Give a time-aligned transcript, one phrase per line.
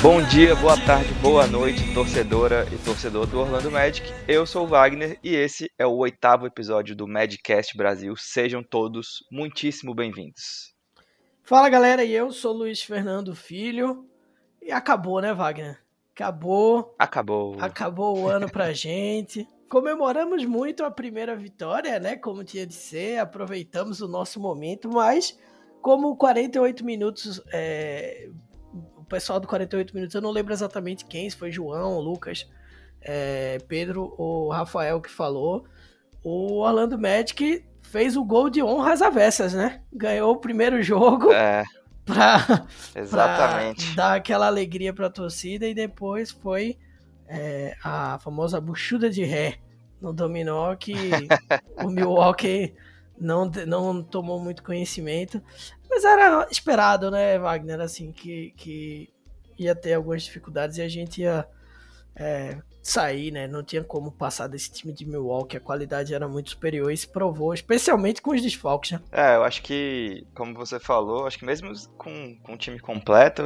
[0.00, 4.08] Bom dia, boa tarde, boa noite, torcedora e torcedor do Orlando Magic.
[4.28, 8.14] Eu sou o Wagner e esse é o oitavo episódio do Madcast Brasil.
[8.16, 10.72] Sejam todos muitíssimo bem-vindos.
[11.42, 14.08] Fala galera, e eu sou Luiz Fernando Filho.
[14.62, 15.80] E acabou, né, Wagner?
[16.14, 16.94] Acabou.
[16.96, 17.56] Acabou.
[17.58, 19.48] Acabou o ano pra gente.
[19.68, 22.14] Comemoramos muito a primeira vitória, né?
[22.14, 25.36] Como tinha de ser, aproveitamos o nosso momento, mas
[25.82, 28.28] como 48 minutos é,
[29.08, 32.48] pessoal do 48 Minutos, eu não lembro exatamente quem, se foi João, Lucas,
[33.00, 35.64] é, Pedro ou Rafael que falou.
[36.22, 39.80] O Orlando Magic fez o gol de honras avessas, né?
[39.92, 41.32] Ganhou o primeiro jogo.
[41.32, 41.64] É.
[42.08, 42.64] Pra,
[42.96, 43.92] Exatamente.
[43.92, 46.78] Pra dar aquela alegria pra torcida e depois foi
[47.28, 49.58] é, a famosa buchuda de ré
[50.00, 50.94] no dominó que
[51.84, 52.74] o Milwaukee
[53.20, 55.42] não, não tomou muito conhecimento.
[55.88, 59.08] Mas era esperado, né, Wagner, assim, que, que
[59.58, 61.46] ia ter algumas dificuldades e a gente ia
[62.14, 63.46] é, sair, né?
[63.46, 67.08] Não tinha como passar desse time de Milwaukee, a qualidade era muito superior e se
[67.08, 69.00] provou, especialmente com os desfalques, né?
[69.12, 73.42] É, eu acho que, como você falou, acho que mesmo com, com o time completo,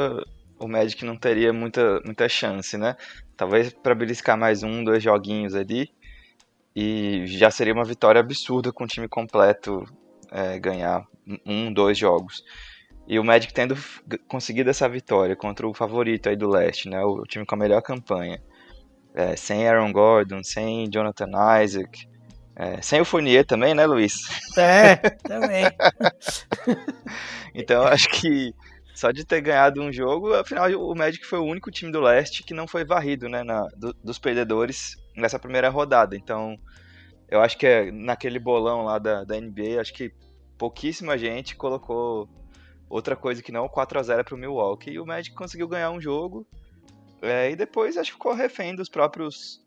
[0.59, 2.97] o Magic não teria muita, muita chance, né?
[3.37, 5.91] Talvez para beliscar mais um, dois joguinhos ali.
[6.75, 9.85] E já seria uma vitória absurda com o time completo
[10.31, 11.07] é, ganhar
[11.45, 12.43] um, dois jogos.
[13.07, 13.77] E o Magic tendo
[14.27, 17.03] conseguido essa vitória contra o favorito aí do leste, né?
[17.05, 18.41] O, time com a melhor campanha.
[19.15, 21.31] É, sem Aaron Gordon, sem Jonathan
[21.63, 22.09] Isaac,
[22.55, 24.15] é, sem o Fournier também, né, Luiz?
[24.57, 25.65] É, também.
[27.55, 28.55] então acho que
[28.95, 32.43] só de ter ganhado um jogo, afinal o Magic foi o único time do leste
[32.43, 36.17] que não foi varrido, né, na, do, dos perdedores nessa primeira rodada.
[36.17, 36.59] Então
[37.29, 40.13] eu acho que é, naquele bolão lá da, da NBA, acho que
[40.59, 42.29] pouquíssima gente colocou
[42.93, 44.91] outra coisa que não 4 a 0 para o Milwaukee.
[44.91, 46.47] E o Magic conseguiu ganhar um jogo.
[47.23, 49.65] É, e depois acho que ficou refém dos próprios,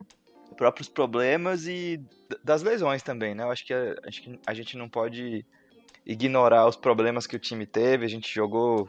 [0.55, 1.99] próprios problemas e
[2.43, 3.43] das lesões também, né?
[3.43, 5.43] Eu acho que, a, acho que a gente não pode
[6.05, 8.05] ignorar os problemas que o time teve.
[8.05, 8.87] A gente jogou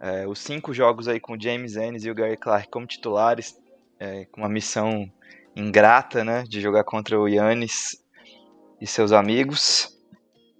[0.00, 3.56] é, os cinco jogos aí com o James Ennis e o Gary Clark como titulares,
[3.98, 5.10] é, com uma missão
[5.54, 6.44] ingrata, né?
[6.44, 8.02] De jogar contra o Yannis
[8.80, 9.96] e seus amigos.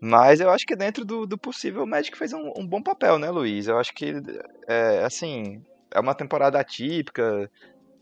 [0.00, 3.18] Mas eu acho que dentro do, do possível o Magic fez um, um, bom papel,
[3.18, 3.66] né, Luiz?
[3.66, 4.14] Eu acho que,
[4.66, 7.50] é, assim, é uma temporada atípica,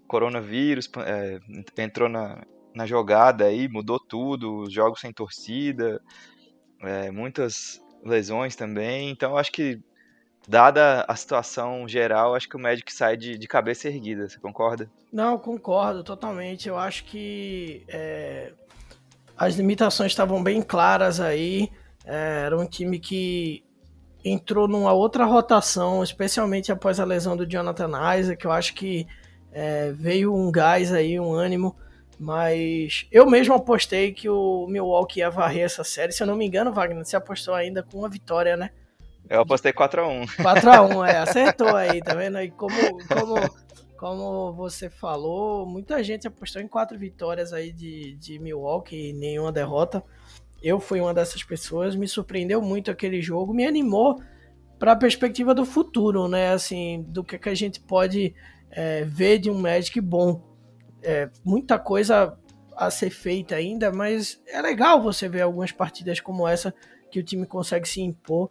[0.07, 1.39] coronavírus é,
[1.83, 2.45] entrou na,
[2.75, 6.01] na jogada aí, mudou tudo, os jogos sem torcida,
[6.81, 9.11] é, muitas lesões também.
[9.11, 9.81] Então acho que,
[10.49, 14.91] dada a situação geral, acho que o Magic sai de, de cabeça erguida, você concorda?
[15.13, 16.69] Não, concordo totalmente.
[16.69, 18.53] Eu acho que é,
[19.37, 21.71] as limitações estavam bem claras aí.
[22.05, 23.63] É, era um time que
[24.25, 29.07] entrou numa outra rotação, especialmente após a lesão do Jonathan Isaac, que eu acho que
[29.53, 31.77] é, veio um gás aí, um ânimo,
[32.19, 36.47] mas eu mesmo apostei que o Milwaukee ia varrer essa série, se eu não me
[36.47, 38.71] engano, Wagner, você apostou ainda com uma vitória, né?
[39.29, 40.27] Eu apostei 4x1.
[40.37, 42.41] 4x1, é, acertou aí, tá vendo?
[42.41, 42.75] E como,
[43.07, 43.35] como,
[43.97, 49.53] como você falou, muita gente apostou em quatro vitórias aí de, de Milwaukee e nenhuma
[49.53, 50.03] derrota
[50.63, 54.21] eu fui uma dessas pessoas, me surpreendeu muito aquele jogo, me animou
[54.79, 56.53] para a perspectiva do futuro, né?
[56.53, 58.35] Assim, do que, que a gente pode
[58.71, 60.43] é, ver de um Magic bom.
[61.03, 62.37] É, muita coisa
[62.77, 66.75] a ser feita ainda, mas é legal você ver algumas partidas como essa
[67.11, 68.51] que o time consegue se impor.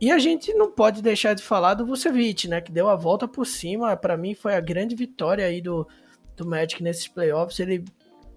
[0.00, 2.60] E a gente não pode deixar de falar do Vucevic, né?
[2.60, 3.94] Que deu a volta por cima.
[3.96, 5.86] Para mim foi a grande vitória aí do,
[6.34, 7.60] do Magic nesses playoffs.
[7.60, 7.84] Ele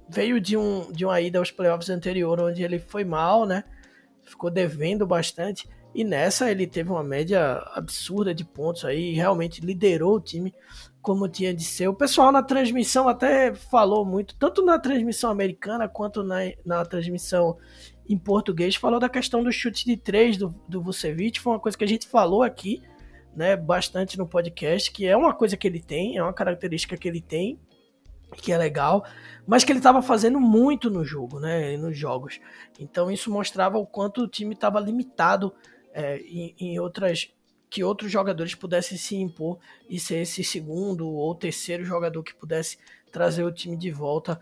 [0.10, 3.64] veio de, um, de uma ida aos playoffs anterior, onde ele foi mal, né?
[4.24, 5.68] Ficou devendo bastante.
[5.96, 10.54] E nessa ele teve uma média absurda de pontos aí, realmente liderou o time
[11.04, 11.90] como tinha de ser.
[11.90, 17.58] O pessoal na transmissão até falou muito, tanto na transmissão americana quanto na, na transmissão
[18.10, 21.42] em português, falou da questão do chute de três do, do Vucevic.
[21.42, 22.82] Foi uma coisa que a gente falou aqui,
[23.36, 27.08] né, bastante no podcast, que é uma coisa que ele tem, é uma característica que
[27.08, 27.60] ele tem,
[28.38, 29.06] que é legal,
[29.46, 32.40] mas que ele estava fazendo muito no jogo, né, nos jogos.
[32.80, 35.54] Então isso mostrava o quanto o time estava limitado
[35.94, 37.30] é, em, em, outras
[37.74, 39.58] que outros jogadores pudessem se impor
[39.90, 42.78] e ser esse segundo ou terceiro jogador que pudesse
[43.12, 44.40] trazer o time de volta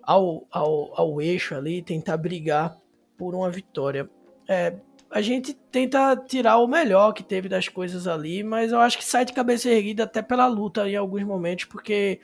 [0.00, 2.76] ao, ao, ao eixo ali, tentar brigar
[3.18, 4.08] por uma vitória.
[4.48, 4.76] É,
[5.10, 9.04] a gente tenta tirar o melhor que teve das coisas ali, mas eu acho que
[9.04, 12.20] sai de cabeça erguida até pela luta em alguns momentos, porque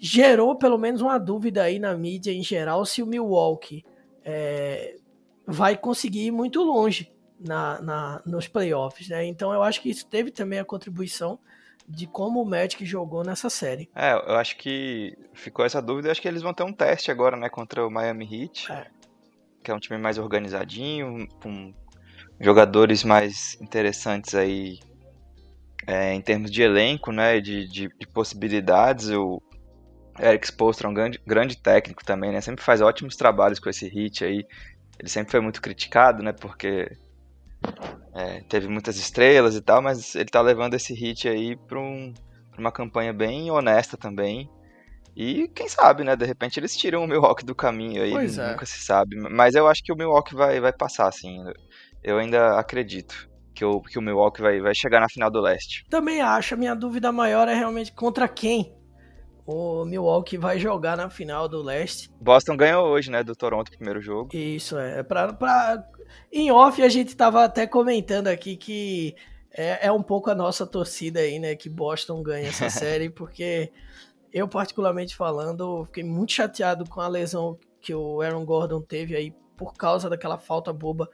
[0.00, 3.84] gerou pelo menos uma dúvida aí na mídia em geral se o Milwaukee
[4.24, 4.96] é,
[5.46, 7.13] vai conseguir ir muito longe
[7.44, 9.24] na, na, nos playoffs, né?
[9.26, 11.38] Então eu acho que isso teve também a contribuição
[11.86, 13.90] de como o Magic jogou nessa série.
[13.94, 16.08] É, eu acho que ficou essa dúvida.
[16.08, 18.86] Eu acho que eles vão ter um teste agora, né, contra o Miami Heat, é.
[19.62, 21.74] que é um time mais organizadinho, com
[22.40, 24.80] jogadores mais interessantes aí
[25.86, 29.10] é, em termos de elenco, né, de, de, de possibilidades.
[29.10, 29.42] O
[30.18, 33.86] Eric Spoelstra é um grande, grande técnico também, né, sempre faz ótimos trabalhos com esse
[33.86, 34.46] Heat aí.
[34.98, 36.96] Ele sempre foi muito criticado, né, porque
[38.14, 42.14] é, teve muitas estrelas e tal, mas ele tá levando esse hit aí pra, um,
[42.50, 44.48] pra uma campanha bem honesta também.
[45.16, 46.16] E quem sabe, né?
[46.16, 48.50] De repente eles tiram o Milwaukee do caminho aí, pois é.
[48.50, 48.66] nunca é.
[48.66, 49.16] se sabe.
[49.16, 51.38] Mas eu acho que o Milwaukee vai, vai passar, assim.
[52.02, 55.86] Eu ainda acredito que o, que o Milwaukee vai, vai chegar na final do leste.
[55.88, 58.74] Também acho, a minha dúvida maior é realmente contra quem
[59.46, 62.10] o Milwaukee vai jogar na final do leste.
[62.20, 64.30] Boston ganhou hoje, né, do Toronto, primeiro jogo.
[64.32, 65.02] Isso, é.
[65.02, 65.84] Pra, pra...
[66.32, 69.14] Em off, a gente tava até comentando aqui que
[69.52, 73.70] é, é um pouco a nossa torcida aí, né, que Boston ganha essa série, porque
[74.32, 79.32] eu, particularmente falando, fiquei muito chateado com a lesão que o Aaron Gordon teve aí
[79.56, 81.08] por causa daquela falta boba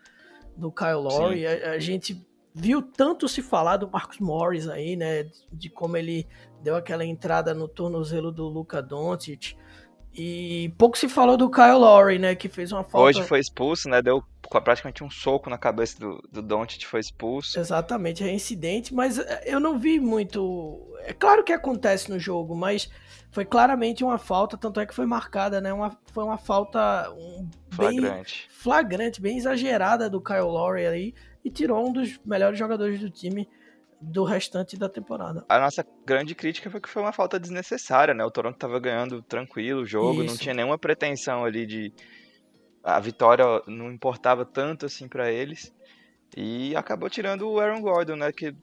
[0.57, 1.47] do Kyle Lowry.
[1.47, 6.27] A, a, gente viu tanto se falar do Marcus Morris aí, né, de como ele
[6.63, 9.55] deu aquela entrada no tornozelo do Luca Doncic.
[10.15, 13.19] E pouco se falou do Kyle Lowry, né, que fez uma falta...
[13.19, 14.25] Hoje foi expulso, né, deu
[14.59, 17.61] praticamente um soco na cabeça do, do Doncic, foi expulso.
[17.61, 20.95] Exatamente, é incidente, mas eh, eu não vi muito...
[21.01, 22.91] É claro que acontece no jogo, mas
[23.31, 27.49] foi claramente uma falta, tanto é que foi marcada, né, uma, foi uma falta um,
[27.71, 28.49] flagrante.
[28.49, 31.15] bem flagrante, bem exagerada do Kyle Lowry aí,
[31.45, 33.49] e tirou um dos melhores jogadores do time
[34.01, 35.45] do restante da temporada.
[35.49, 38.25] A nossa grande crítica foi que foi uma falta desnecessária, né?
[38.25, 40.33] O Toronto estava ganhando tranquilo o jogo, Isso.
[40.33, 41.93] não tinha nenhuma pretensão ali de
[42.83, 45.73] a vitória não importava tanto assim para eles.
[46.37, 48.55] E acabou tirando o Aaron Gordon, né, que é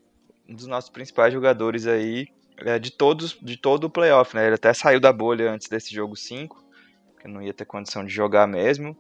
[0.48, 2.28] um dos nossos principais jogadores aí
[2.58, 4.46] é, de todos de todo o playoff, né?
[4.46, 6.64] Ele até saiu da bolha antes desse jogo 5,
[7.22, 8.98] que não ia ter condição de jogar mesmo.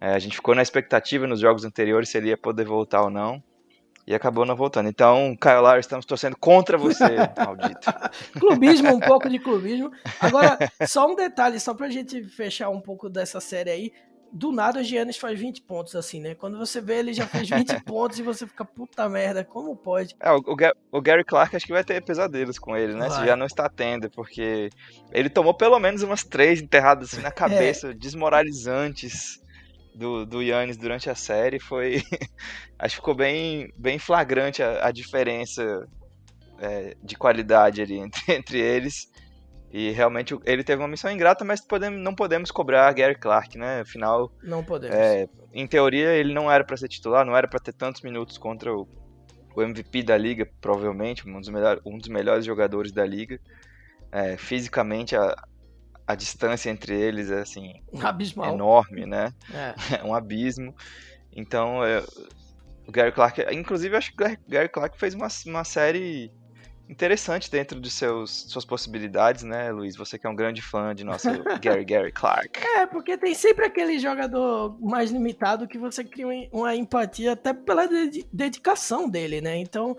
[0.00, 3.10] É, a gente ficou na expectativa nos jogos anteriores se ele ia poder voltar ou
[3.10, 3.42] não
[4.06, 4.88] e acabou não voltando.
[4.88, 7.04] Então, Caio Lar, estamos torcendo contra você,
[7.36, 7.92] maldito.
[8.38, 9.90] clubismo, um pouco de clubismo.
[10.20, 13.92] Agora, só um detalhe, só pra gente fechar um pouco dessa série aí.
[14.32, 16.34] Do nada o Giannis faz 20 pontos, assim, né?
[16.34, 20.14] Quando você vê ele já fez 20 pontos e você fica, puta merda, como pode?
[20.20, 20.42] É, o,
[20.92, 23.08] o, Gary Clark acho que vai ter pesadelos com ele, né?
[23.08, 23.10] Vai.
[23.10, 24.70] Se já não está tendo, porque
[25.12, 27.94] ele tomou pelo menos umas três enterradas assim na cabeça, é.
[27.94, 29.40] desmoralizantes
[29.94, 32.02] do, do Yannis durante a série foi.
[32.78, 35.88] acho que ficou bem, bem flagrante a, a diferença
[36.58, 39.10] é, de qualidade ali entre, entre eles.
[39.76, 43.80] E realmente ele teve uma missão ingrata, mas podemos, não podemos cobrar Gary Clark, né?
[43.80, 44.32] Afinal.
[44.42, 44.96] Não podemos.
[44.96, 48.38] É, em teoria, ele não era para ser titular, não era para ter tantos minutos
[48.38, 48.88] contra o,
[49.54, 53.38] o MVP da liga, provavelmente, um dos, melhor, um dos melhores jogadores da liga.
[54.10, 55.36] É, fisicamente, a,
[56.06, 58.54] a distância entre eles é assim Abismal.
[58.54, 59.30] enorme, né?
[59.52, 59.74] É.
[60.00, 60.74] é um abismo.
[61.30, 62.02] Então, é,
[62.88, 66.32] o Gary Clark, inclusive, eu acho que o Gary Clark fez uma, uma série
[66.88, 69.96] interessante dentro de seus, suas possibilidades, né, Luiz?
[69.96, 71.28] Você que é um grande fã de nosso
[71.60, 72.60] Gary Gary Clark.
[72.60, 77.88] É, porque tem sempre aquele jogador mais limitado que você cria uma empatia até pela
[78.32, 79.56] dedicação dele, né?
[79.56, 79.96] Então,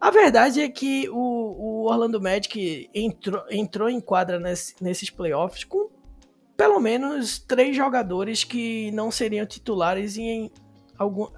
[0.00, 5.64] a verdade é que o, o Orlando Magic entrou, entrou em quadra nesse, nesses playoffs
[5.64, 5.90] com
[6.56, 10.50] pelo menos três jogadores que não seriam titulares em
[10.98, 11.28] algum.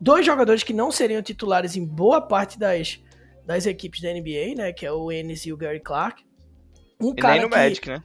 [0.00, 3.00] Dois jogadores que não seriam titulares em boa parte das,
[3.44, 4.72] das equipes da NBA, né?
[4.72, 6.24] Que é o Ennis e o Gary Clark.
[7.00, 7.56] Um e cara nem no que...
[7.56, 8.02] Magic, né?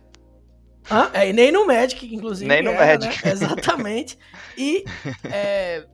[0.89, 2.47] Ah, é, e nem no Magic, inclusive.
[2.47, 3.25] Nem no era, Magic.
[3.25, 3.31] Né?
[3.31, 4.17] Exatamente.
[4.57, 4.85] E
[5.31, 5.85] é,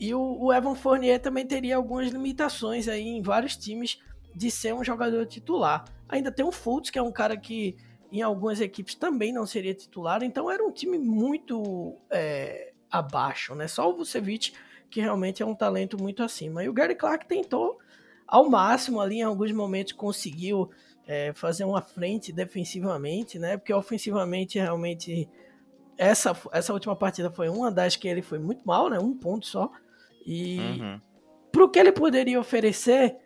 [0.00, 4.00] e o, o, Evan Fournier também teria algumas limitações aí em vários times
[4.34, 5.84] de ser um jogador titular.
[6.08, 7.76] Ainda tem o Fultz, que é um cara que
[8.10, 13.68] em algumas equipes também não seria titular, então era um time muito é, abaixo, né?
[13.68, 14.52] Só o Vucevic,
[14.90, 16.64] que realmente é um talento muito acima.
[16.64, 17.78] E o Gary Clark tentou
[18.32, 20.70] ao máximo ali, em alguns momentos conseguiu
[21.06, 23.58] é, fazer uma frente defensivamente, né?
[23.58, 25.28] Porque ofensivamente realmente
[25.98, 28.98] essa, essa última partida foi uma das que ele foi muito mal, né?
[28.98, 29.70] Um ponto só.
[30.24, 31.00] E uhum.
[31.52, 33.18] pro que ele poderia oferecer,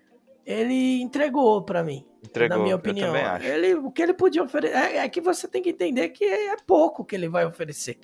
[0.44, 2.04] ele entregou para mim.
[2.24, 3.14] Entregou, na minha opinião.
[3.40, 4.76] Ele, o que ele podia oferecer.
[4.76, 7.96] É, é, que você tem que entender que é pouco que ele vai oferecer.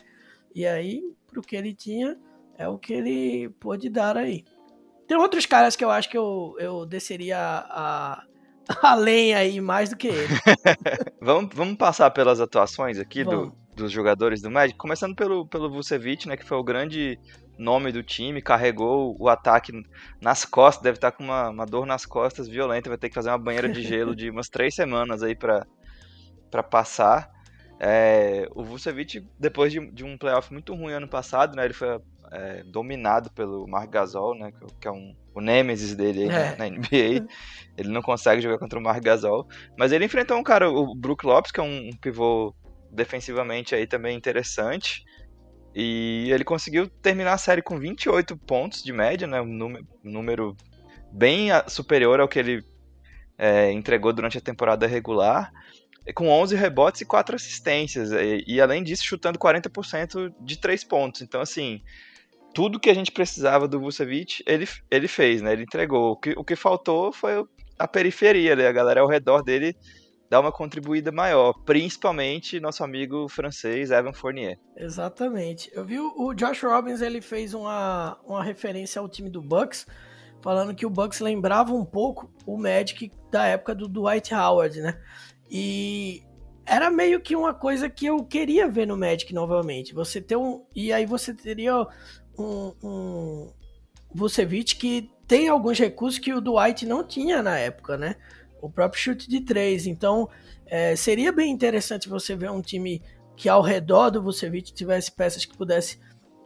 [0.54, 2.16] E aí, pro que ele tinha,
[2.56, 4.44] é o que ele pôde dar aí.
[5.06, 8.24] Tem outros caras que eu acho que eu, eu desceria a,
[8.82, 10.28] a lenha aí mais do que ele.
[11.20, 16.28] vamos, vamos passar pelas atuações aqui do, dos jogadores do Magic, começando pelo, pelo Vucevic,
[16.28, 17.18] né, que foi o grande
[17.58, 19.72] nome do time, carregou o ataque
[20.20, 23.30] nas costas, deve estar com uma, uma dor nas costas violenta, vai ter que fazer
[23.30, 25.66] uma banheira de gelo de umas três semanas aí para
[26.70, 27.30] passar.
[27.78, 32.00] É, o Vucevic, depois de, de, um playoff muito ruim ano passado, né, ele foi
[32.32, 36.56] é, dominado pelo Mark Gasol, né, que é um, o Nemesis dele é.
[36.56, 37.26] na, NBA.
[37.76, 39.46] Ele não consegue jogar contra o Mark Gasol.
[39.78, 42.54] Mas ele enfrentou um cara, o Brook Lopes, que é um, um pivô
[42.90, 45.02] defensivamente aí também interessante.
[45.74, 49.40] E ele conseguiu terminar a série com 28 pontos de média, né?
[49.40, 50.56] Um número, um número
[51.10, 52.62] bem superior ao que ele
[53.38, 55.50] é, entregou durante a temporada regular,
[56.14, 58.12] com 11 rebotes e 4 assistências.
[58.12, 61.22] E, e além disso, chutando 40% de 3 pontos.
[61.22, 61.80] Então, assim,
[62.54, 65.52] tudo que a gente precisava do Vucevic, ele, ele fez, né?
[65.52, 66.12] Ele entregou.
[66.12, 67.44] O que, o que faltou foi
[67.78, 68.66] a periferia, né?
[68.66, 69.76] A galera ao redor dele
[70.32, 74.58] dar uma contribuída maior, principalmente nosso amigo francês Evan Fournier.
[74.74, 75.70] Exatamente.
[75.74, 79.86] Eu vi o Josh Robbins, ele fez uma, uma referência ao time do Bucks,
[80.40, 84.98] falando que o Bucks lembrava um pouco o Magic da época do Dwight Howard, né?
[85.50, 86.22] E
[86.64, 89.92] era meio que uma coisa que eu queria ver no Magic novamente.
[89.92, 90.64] Você ter um.
[90.74, 91.86] E aí você teria
[92.38, 93.52] um, um
[94.14, 98.16] Vucevic que tem alguns recursos que o Dwight não tinha na época, né?
[98.62, 99.86] o próprio chute de três.
[99.86, 100.28] Então,
[100.64, 103.02] é, seria bem interessante você ver um time
[103.36, 105.98] que ao redor do Vucevic tivesse peças que pudesse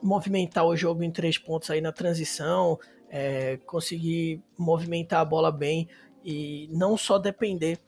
[0.03, 2.79] movimentar o jogo em três pontos aí na transição,
[3.11, 5.89] é, conseguir movimentar a bola bem
[6.25, 7.79] e não só depender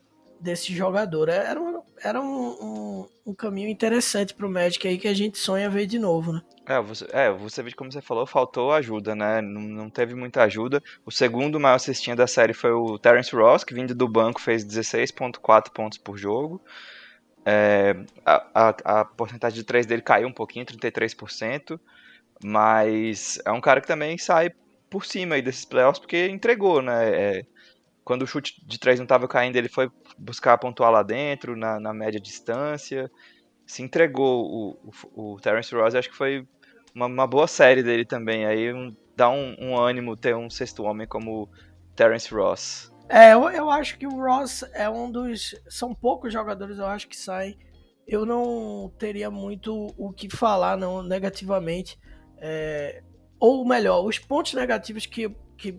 [0.41, 1.29] desse jogador.
[1.29, 5.39] Era, uma, era um, um, um caminho interessante para o Magic aí que a gente
[5.39, 6.43] sonha ver de novo, né?
[6.67, 9.41] É, você, é, você vê como você falou, faltou ajuda, né?
[9.41, 10.83] Não, não teve muita ajuda.
[11.05, 14.65] O segundo maior cestinha da série foi o Terence Ross, que vindo do banco fez
[14.65, 16.63] 16.4 pontos por jogo.
[17.45, 21.81] É, a, a, a, porcentagem de 3 dele caiu um pouquinho, 33%,
[22.45, 24.51] mas é um cara que também sai
[24.91, 27.09] por cima aí desses playoffs porque entregou, né?
[27.11, 27.47] É,
[28.09, 31.79] quando o chute de 3 não estava caindo, ele foi buscar pontuar lá dentro, na,
[31.79, 33.11] na média distância.
[33.67, 36.49] Se entregou o, o, o Terence Ross, acho que foi
[36.95, 38.47] uma, uma boa série dele também.
[38.47, 41.51] Aí um, dá um, um, ânimo ter um sexto homem como
[41.95, 42.91] Terence Ross.
[43.11, 45.55] É, eu, eu acho que o Ross é um dos.
[45.69, 47.59] São poucos jogadores, eu acho, que saem.
[48.07, 52.01] Eu não teria muito o que falar não negativamente.
[52.39, 53.03] É,
[53.39, 55.79] ou melhor, os pontos negativos que, que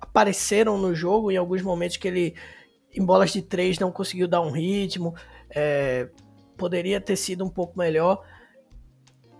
[0.00, 2.34] apareceram no jogo em alguns momentos que ele,
[2.92, 5.14] em bolas de três, não conseguiu dar um ritmo.
[5.50, 6.08] É,
[6.56, 8.22] poderia ter sido um pouco melhor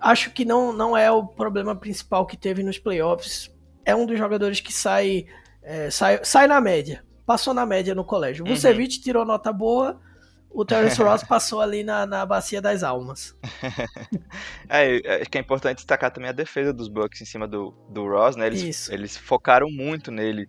[0.01, 3.53] acho que não, não é o problema principal que teve nos playoffs.
[3.85, 5.27] É um dos jogadores que sai,
[5.63, 7.05] é, sai, sai na média.
[7.25, 8.45] Passou na média no colégio.
[8.45, 8.55] O uhum.
[8.55, 10.01] Vucevic tirou nota boa,
[10.57, 13.37] o Terence Ross passou ali na, na bacia das almas.
[14.71, 18.09] é, acho que é importante destacar também a defesa dos Bucks em cima do, do
[18.09, 18.47] Ross, né?
[18.47, 18.93] Eles, Isso.
[18.93, 20.49] eles focaram muito nele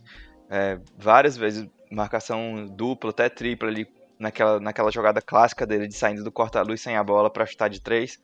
[0.50, 3.86] é, várias vezes, marcação dupla, até tripla ali,
[4.18, 7.82] naquela, naquela jogada clássica dele de saindo do corta-luz sem a bola para chutar de
[7.82, 8.18] três.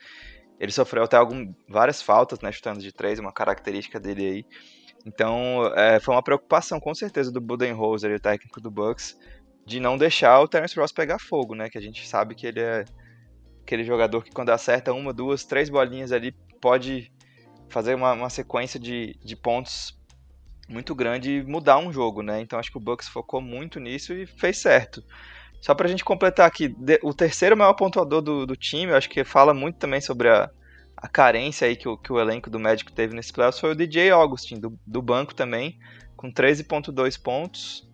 [0.58, 4.46] Ele sofreu até algum, várias faltas, né, chutando de três, uma característica dele aí.
[5.06, 9.18] Então, é, foi uma preocupação, com certeza, do Budenholzer, o técnico do Bucks,
[9.66, 11.70] de não deixar o Terence Ross pegar fogo, né?
[11.70, 12.86] Que a gente sabe que ele é
[13.64, 17.12] aquele jogador que quando acerta uma, duas, três bolinhas ali, pode
[17.70, 19.98] fazer uma, uma sequência de, de pontos
[20.70, 22.42] muito grande e mudar um jogo, né?
[22.42, 25.04] Então acho que o Bucks focou muito nisso e fez certo.
[25.62, 29.24] Só pra gente completar aqui, o terceiro maior pontuador do, do time, eu acho que
[29.24, 30.50] fala muito também sobre a,
[30.98, 33.76] a carência aí que o, que o elenco do Médico teve nesse playoffs foi o
[33.76, 35.80] DJ Augustin, do, do banco também,
[36.18, 37.90] com 13.2 pontos.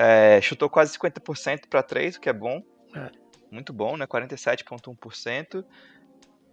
[0.00, 2.62] É, chutou quase 50% para 3, o que é bom.
[2.94, 3.10] É.
[3.50, 4.06] Muito bom, né?
[4.06, 5.64] 47.1%.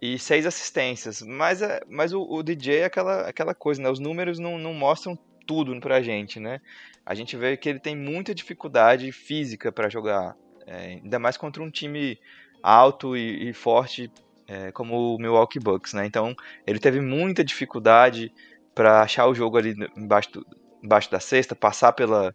[0.02, 1.22] E seis assistências.
[1.22, 3.88] Mas, é, mas o, o, DJ é aquela, aquela coisa, né?
[3.88, 6.60] Os números não, não mostram tudo pra gente, né?
[7.04, 10.36] A gente vê que ele tem muita dificuldade física para jogar
[10.66, 12.18] é, ainda mais contra um time
[12.60, 14.10] alto e, e forte
[14.48, 16.04] é, como o Milwaukee Bucks, né?
[16.04, 16.34] Então
[16.66, 18.32] ele teve muita dificuldade
[18.74, 20.46] para achar o jogo ali embaixo, do,
[20.82, 22.34] embaixo da cesta, passar pela,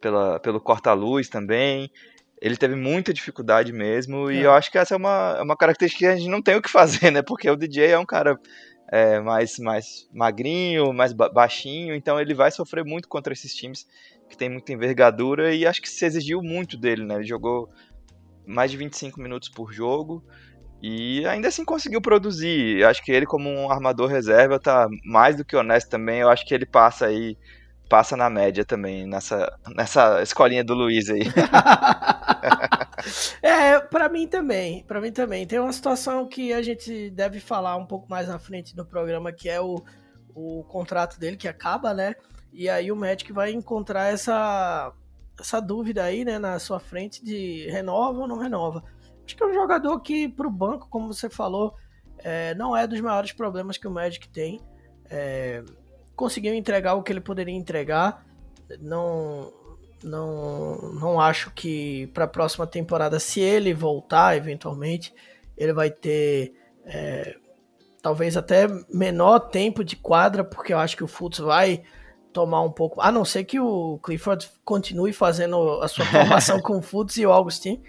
[0.00, 1.90] pela, pelo corta-luz também.
[2.40, 4.34] Ele teve muita dificuldade mesmo, é.
[4.34, 6.56] e eu acho que essa é uma, é uma característica que a gente não tem
[6.56, 7.22] o que fazer, né?
[7.22, 8.38] Porque o DJ é um cara
[8.90, 13.86] é, mais, mais magrinho, mais baixinho, então ele vai sofrer muito contra esses times
[14.28, 17.16] que tem muita envergadura e acho que se exigiu muito dele, né?
[17.16, 17.68] Ele jogou
[18.46, 20.22] mais de 25 minutos por jogo
[20.82, 22.84] e ainda assim conseguiu produzir.
[22.84, 26.20] Acho que ele como um armador reserva tá mais do que honesto também.
[26.20, 27.36] Eu acho que ele passa aí
[27.88, 31.22] passa na média também nessa nessa escolinha do Luiz aí.
[33.42, 35.46] é, para mim também, para mim também.
[35.46, 39.32] Tem uma situação que a gente deve falar um pouco mais na frente do programa,
[39.32, 39.82] que é o,
[40.34, 42.14] o contrato dele que acaba, né?
[42.52, 44.92] E aí o Magic vai encontrar essa
[45.38, 48.82] essa dúvida aí, né, na sua frente de renova ou não renova.
[49.24, 51.74] Acho que é um jogador que pro banco, como você falou,
[52.18, 54.60] é, não é dos maiores problemas que o Magic tem.
[55.10, 55.62] É,
[56.16, 58.26] conseguiu entregar o que ele poderia entregar.
[58.80, 59.52] Não,
[60.02, 65.14] não, não acho que para a próxima temporada, se ele voltar eventualmente,
[65.56, 66.54] ele vai ter
[66.84, 67.36] é,
[68.02, 71.82] talvez até menor tempo de quadra, porque eu acho que o Fultz vai
[72.32, 73.00] tomar um pouco.
[73.00, 77.26] A não ser que o Clifford continue fazendo a sua formação com o Fultz e
[77.26, 77.82] o Augustin,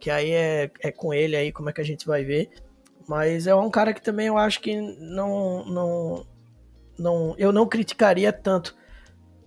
[0.00, 2.50] que aí é, é com ele aí como é que a gente vai ver.
[3.06, 6.26] Mas é um cara que também eu acho que não, não,
[6.98, 8.76] não eu não criticaria tanto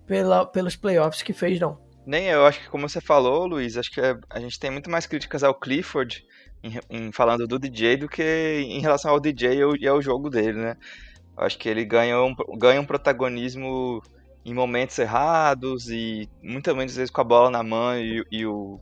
[0.05, 1.79] pela, pelos playoffs que fez, não.
[2.05, 3.99] Nem eu, acho que como você falou, Luiz, acho que
[4.29, 6.25] a gente tem muito mais críticas ao Clifford
[6.63, 10.57] em, em falando do DJ do que em relação ao DJ e ao jogo dele,
[10.57, 10.77] né?
[11.35, 14.01] Acho que ele ganha um, ganha um protagonismo
[14.45, 18.79] em momentos errados e muitas vezes com a bola na mão e, e o,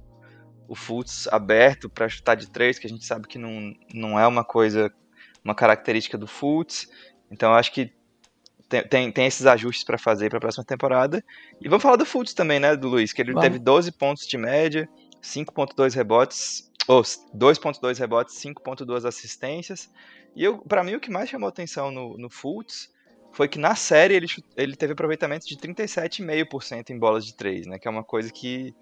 [0.68, 4.28] o Fultz aberto para chutar de três, que a gente sabe que não, não é
[4.28, 4.94] uma coisa,
[5.44, 6.88] uma característica do Fultz.
[7.32, 7.92] Então acho que
[8.68, 11.24] tem, tem, tem esses ajustes para fazer para a próxima temporada.
[11.62, 14.38] E vamos falar do Fultz também, né, do Luiz, que ele teve 12 pontos de
[14.38, 14.90] média,
[15.22, 19.90] 5.2 rebotes, ou 2.2 rebotes, 5.2 assistências.
[20.36, 22.94] E para mim o que mais chamou atenção no, no Fultz
[23.32, 27.80] foi que na série ele, ele teve aproveitamento de 37,5% em bolas de 3, né,
[27.80, 28.74] que é uma coisa que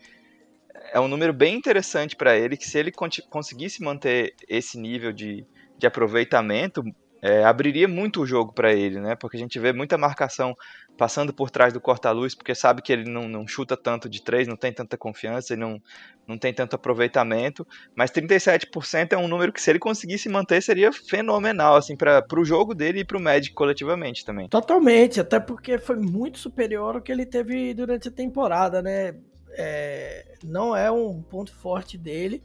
[0.91, 2.91] é um número bem interessante para ele, que se ele
[3.29, 5.45] conseguisse manter esse nível de,
[5.77, 6.83] de aproveitamento,
[7.23, 9.15] é, abriria muito o jogo para ele, né?
[9.15, 10.53] Porque a gente vê muita marcação
[10.97, 14.45] passando por trás do corta-luz, porque sabe que ele não, não, chuta tanto de três,
[14.45, 15.81] não tem tanta confiança, ele não,
[16.27, 17.65] não tem tanto aproveitamento,
[17.95, 22.43] mas 37% é um número que se ele conseguisse manter seria fenomenal, assim, para o
[22.43, 24.49] jogo dele e para o Magic coletivamente também.
[24.49, 29.15] Totalmente, até porque foi muito superior ao que ele teve durante a temporada, né?
[29.51, 32.43] É, não é um ponto forte dele,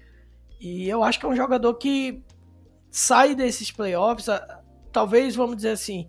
[0.61, 2.23] e eu acho que é um jogador que
[2.91, 4.29] sai desses playoffs,
[4.99, 6.09] talvez, vamos dizer assim,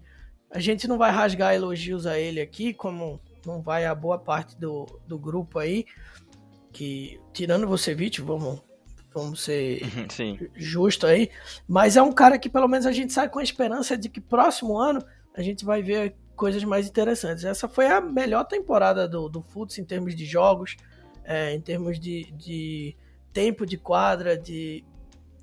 [0.49, 4.58] a gente não vai rasgar elogios a ele aqui, como não vai a boa parte
[4.58, 5.86] do, do grupo aí,
[6.73, 8.60] que tirando você, Vucevic, vamos,
[9.13, 10.39] vamos ser Sim.
[10.56, 11.30] justo aí,
[11.67, 14.19] mas é um cara que pelo menos a gente sai com a esperança de que
[14.19, 17.43] próximo ano a gente vai ver coisas mais interessantes.
[17.43, 20.75] Essa foi a melhor temporada do, do Futs em termos de jogos,
[21.23, 22.95] é, em termos de, de
[23.32, 24.84] tempo de quadra, de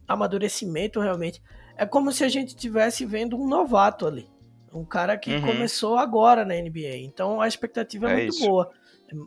[0.08, 1.40] amadurecimento realmente.
[1.76, 4.28] É como se a gente estivesse vendo um novato ali.
[4.72, 5.40] Um cara que uhum.
[5.42, 6.96] começou agora na NBA.
[6.98, 8.46] Então a expectativa é, é muito isso.
[8.46, 8.70] boa.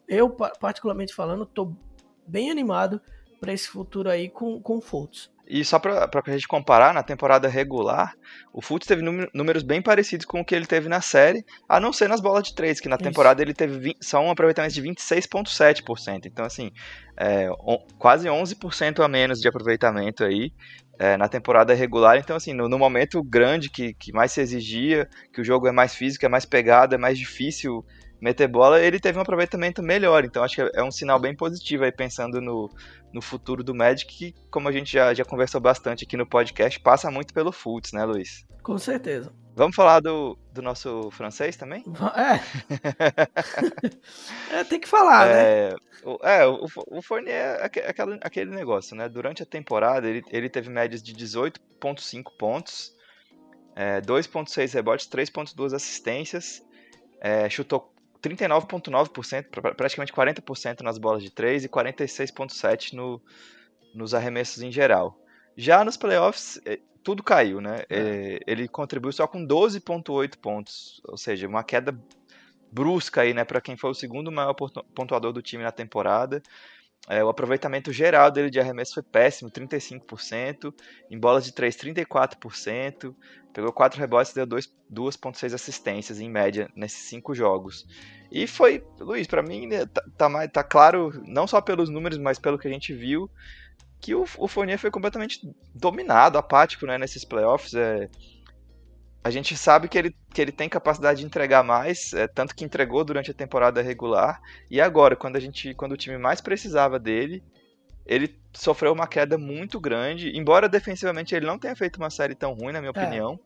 [0.08, 1.74] Eu, particularmente falando, tô
[2.28, 3.02] bem animado
[3.40, 5.32] para esse futuro aí com, com o Fultz.
[5.50, 8.14] E só para a gente comparar, na temporada regular,
[8.54, 9.02] o Fultz teve
[9.34, 12.44] números bem parecidos com o que ele teve na série, a não ser nas bolas
[12.44, 13.48] de três, que na temporada Isso.
[13.48, 16.28] ele teve 20, só um aproveitamento de 26,7%.
[16.28, 16.72] Então, assim,
[17.18, 20.54] é, on, quase 11% a menos de aproveitamento aí
[21.00, 22.18] é, na temporada regular.
[22.18, 25.72] Então, assim, no, no, momento grande que, que mais se exigia, que o jogo é
[25.72, 27.84] mais físico, é mais pegado, é mais difícil
[28.22, 30.26] meter bola, ele teve um aproveitamento melhor.
[30.26, 32.70] Então, acho que é um sinal bem positivo aí, pensando no,
[33.14, 36.80] no futuro do Magic, que, como a gente já, já conversou bastante aqui no podcast,
[36.80, 38.46] passa muito pelo Fultz, né, Luiz?
[38.62, 39.34] Com certeza.
[39.56, 41.84] Vamos falar do, do nosso francês também?
[42.16, 42.40] É.
[44.60, 45.76] é tem que falar, é, né?
[46.04, 49.10] O, é, o, o Fournier é aquele, aquele negócio, né?
[49.10, 52.96] Durante a temporada, ele, ele teve médias de 18,5 pontos,
[53.76, 56.64] é, 2,6 rebotes, 3,2 assistências,
[57.20, 63.22] é, chutou 39,9%, praticamente 40% nas bolas de 3 e 46,7% no,
[63.94, 65.18] nos arremessos em geral.
[65.56, 67.84] Já nos playoffs, é, tudo caiu, né?
[67.90, 68.00] É.
[68.00, 68.40] é.
[68.46, 71.98] ele contribuiu só com 12,8 pontos, ou seja, uma queda
[72.72, 76.42] brusca aí, né, para quem foi o segundo maior pontuador do time na temporada.
[77.10, 80.72] É, o aproveitamento geral dele de arremesso foi péssimo, 35%,
[81.10, 83.16] em bolas de 3, 34%,
[83.52, 87.88] pegou 4 rebotes e deu 2,6 assistências em média nesses 5 jogos.
[88.32, 92.38] E foi, Luiz, para mim né, tá, tá, tá, claro, não só pelos números, mas
[92.38, 93.28] pelo que a gente viu,
[94.00, 95.42] que o, o Fournier foi completamente
[95.74, 97.74] dominado, apático né, nesses playoffs.
[97.74, 98.08] É,
[99.24, 102.64] a gente sabe que ele, que ele tem capacidade de entregar mais, é, tanto que
[102.64, 104.42] entregou durante a temporada regular.
[104.72, 107.44] E agora, quando a gente, quando o time mais precisava dele,
[108.06, 110.36] ele sofreu uma queda muito grande.
[110.38, 112.98] Embora defensivamente ele não tenha feito uma série tão ruim, na minha é.
[112.98, 113.40] opinião.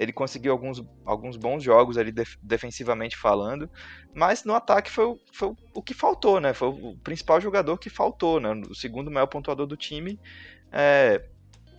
[0.00, 3.70] ele conseguiu alguns, alguns bons jogos ali def, defensivamente falando,
[4.14, 6.54] mas no ataque foi, foi o que faltou, né?
[6.54, 8.50] Foi o principal jogador que faltou, né?
[8.68, 10.18] O segundo maior pontuador do time
[10.72, 11.22] é,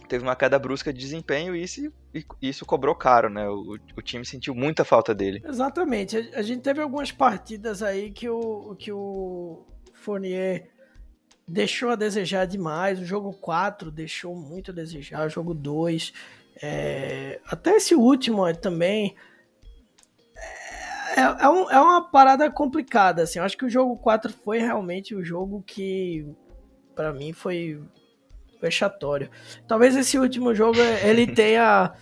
[0.07, 1.91] teve uma queda brusca de desempenho e isso,
[2.41, 3.49] isso cobrou caro, né?
[3.49, 5.41] O, o time sentiu muita falta dele.
[5.45, 6.17] Exatamente.
[6.17, 10.69] A, a, gente teve algumas partidas aí que o, que o Fournier
[11.47, 12.99] deixou a desejar demais.
[12.99, 15.25] O jogo 4 deixou muito a desejar.
[15.25, 16.13] O jogo 2.
[16.61, 19.15] É, até esse último também.
[21.15, 23.23] É, é, um, é, uma parada complicada.
[23.23, 23.39] Assim.
[23.39, 26.27] Eu acho que o jogo 4 foi realmente o jogo que,
[26.95, 27.81] para mim, foi
[28.63, 29.29] vexatório.
[29.67, 31.93] Talvez esse último jogo ele tenha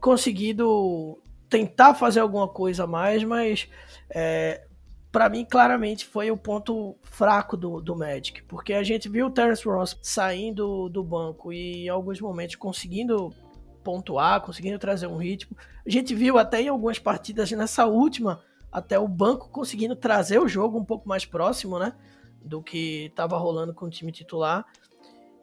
[0.00, 3.68] conseguido tentar fazer alguma coisa a mais, mas
[4.10, 4.66] é,
[5.10, 9.30] para mim claramente foi o ponto fraco do, do Magic, porque a gente viu o
[9.30, 13.34] Terence Ross saindo do banco e em alguns momentos conseguindo
[13.82, 15.56] pontuar, conseguindo trazer um ritmo.
[15.84, 18.40] A gente viu até em algumas partidas nessa última
[18.70, 21.92] até o banco conseguindo trazer o jogo um pouco mais próximo, né,
[22.40, 24.64] do que estava rolando com o time titular.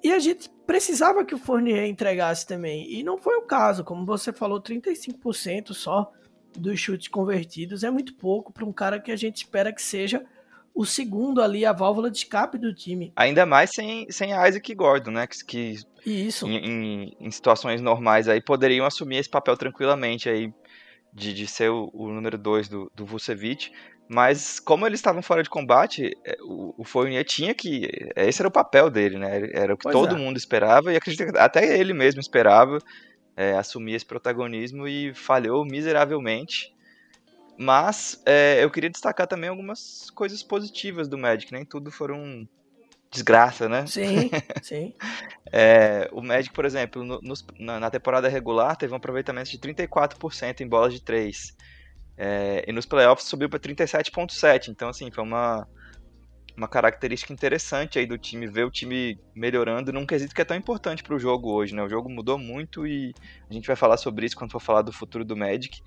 [0.03, 2.91] E a gente precisava que o Fournier entregasse também.
[2.91, 3.83] E não foi o caso.
[3.83, 6.11] Como você falou, 35% só
[6.55, 10.25] dos chutes convertidos é muito pouco para um cara que a gente espera que seja
[10.73, 13.11] o segundo ali, a válvula de escape do time.
[13.15, 15.25] Ainda mais sem, sem Isaac Gordon, né?
[15.25, 16.47] Que, Isso.
[16.47, 20.53] Em, em, em, situações normais aí poderiam assumir esse papel tranquilamente aí
[21.11, 23.71] de, de ser o, o número 2 do, do Vucevic.
[24.09, 27.89] Mas como eles estavam fora de combate, é, o, o Fournier tinha que.
[28.15, 29.49] Esse era o papel dele, né?
[29.53, 30.17] Era o que pois todo é.
[30.17, 32.79] mundo esperava, e acredito que até ele mesmo esperava
[33.35, 36.73] é, assumir esse protagonismo e falhou miseravelmente.
[37.57, 42.47] Mas é, eu queria destacar também algumas coisas positivas do Magic, nem tudo foram
[43.11, 43.85] desgraça, né?
[43.87, 44.29] Sim,
[44.61, 44.93] sim.
[45.51, 50.61] é, o Magic, por exemplo, no, no, na temporada regular teve um aproveitamento de 34%
[50.61, 51.55] em bolas de 3.
[52.17, 54.69] É, e nos playoffs subiu para 37,7.
[54.69, 55.67] Então, assim, foi uma,
[56.57, 60.57] uma característica interessante aí do time, ver o time melhorando num quesito que é tão
[60.57, 61.83] importante para o jogo hoje, né?
[61.83, 63.13] O jogo mudou muito e
[63.47, 65.79] a gente vai falar sobre isso quando for falar do futuro do Magic.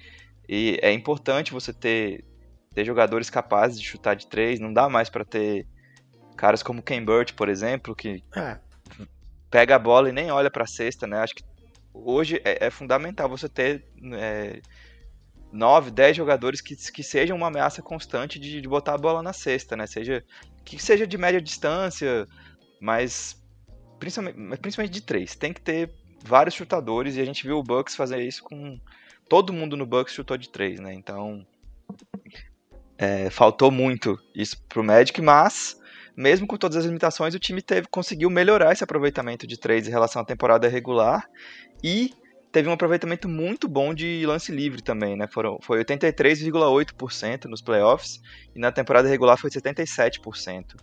[0.49, 2.25] E é importante você ter,
[2.73, 5.67] ter jogadores capazes de chutar de três, não dá mais para ter
[6.37, 8.59] caras como Ken Burt, por exemplo, que é.
[9.51, 11.19] pega a bola e nem olha para a cesta, né?
[11.19, 11.45] Acho que
[11.93, 14.63] hoje é, é fundamental você ter é,
[15.53, 19.33] 9, 10 jogadores que, que sejam uma ameaça constante de, de botar a bola na
[19.33, 19.87] cesta, né?
[19.87, 20.25] Seja,
[20.65, 22.27] que seja de média distância,
[22.81, 23.41] mas
[23.99, 25.35] principalmente, principalmente de três.
[25.35, 25.93] Tem que ter
[26.25, 28.79] vários chutadores e a gente viu o Bucks fazer isso com
[29.29, 30.95] todo mundo no Bucks chutou de três, né?
[30.95, 31.47] Então
[32.99, 35.81] é, faltou muito isso pro Magic, mas
[36.17, 39.91] mesmo com todas as limitações, o time teve conseguiu melhorar esse aproveitamento de três em
[39.91, 41.29] relação à temporada regular
[41.83, 42.13] e
[42.53, 45.27] teve um aproveitamento muito bom de lance livre também, né?
[45.29, 48.21] Foram, foi 83,8% nos playoffs
[48.55, 50.77] e na temporada regular foi 77%.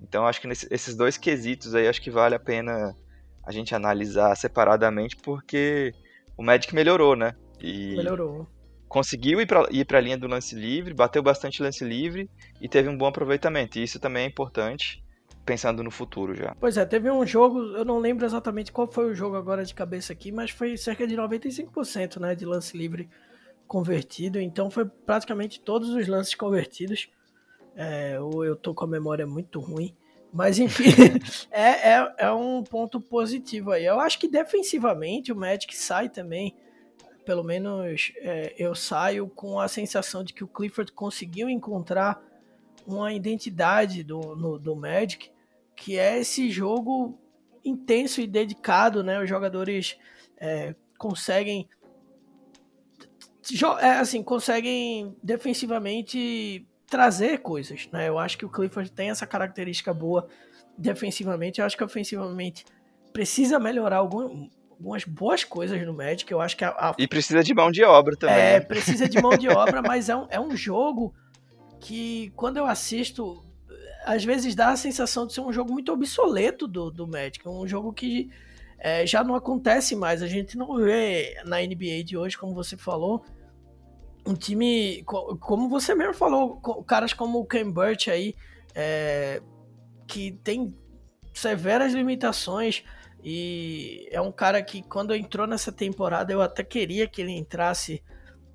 [0.00, 2.96] Então acho que nesses esses dois quesitos aí acho que vale a pena
[3.44, 5.92] a gente analisar separadamente porque
[6.36, 7.34] o Magic melhorou, né?
[7.60, 8.46] E melhorou.
[8.88, 12.28] Conseguiu ir para ir a linha do lance livre, bateu bastante lance livre
[12.60, 13.78] e teve um bom aproveitamento.
[13.78, 15.01] E isso também é importante
[15.44, 16.54] pensando no futuro já.
[16.58, 19.74] Pois é, teve um jogo, eu não lembro exatamente qual foi o jogo agora de
[19.74, 23.08] cabeça aqui, mas foi cerca de 95% né, de lance livre
[23.66, 27.08] convertido, então foi praticamente todos os lances convertidos.
[27.74, 29.96] É, ou eu tô com a memória muito ruim,
[30.32, 30.90] mas enfim,
[31.50, 33.86] é, é, é um ponto positivo aí.
[33.86, 36.54] Eu acho que defensivamente o Magic sai também,
[37.24, 42.22] pelo menos é, eu saio com a sensação de que o Clifford conseguiu encontrar
[42.86, 45.31] uma identidade do, no, do Magic,
[45.76, 47.18] que é esse jogo
[47.64, 49.20] intenso e dedicado, né?
[49.20, 49.98] Os jogadores
[50.38, 51.68] é, conseguem
[53.80, 58.08] é, assim, conseguem defensivamente trazer coisas, né?
[58.08, 60.28] Eu acho que o Clifford tem essa característica boa
[60.78, 62.64] defensivamente, eu acho que ofensivamente
[63.12, 66.94] precisa melhorar algum, algumas boas coisas no Magic, eu acho que a, a...
[66.98, 68.36] E precisa de mão de obra também.
[68.36, 68.60] É, né?
[68.60, 71.14] precisa de mão de obra, mas é um, é um jogo
[71.80, 73.44] que quando eu assisto,
[74.04, 77.66] às vezes dá a sensação de ser um jogo muito obsoleto do, do Magic, um
[77.66, 78.30] jogo que
[78.78, 80.22] é, já não acontece mais.
[80.22, 83.24] A gente não vê na NBA de hoje, como você falou,
[84.26, 88.34] um time, como você mesmo falou, caras como o Ken Burt aí,
[88.74, 89.42] é,
[90.06, 90.76] que tem
[91.32, 92.84] severas limitações
[93.24, 98.02] e é um cara que quando entrou nessa temporada eu até queria que ele entrasse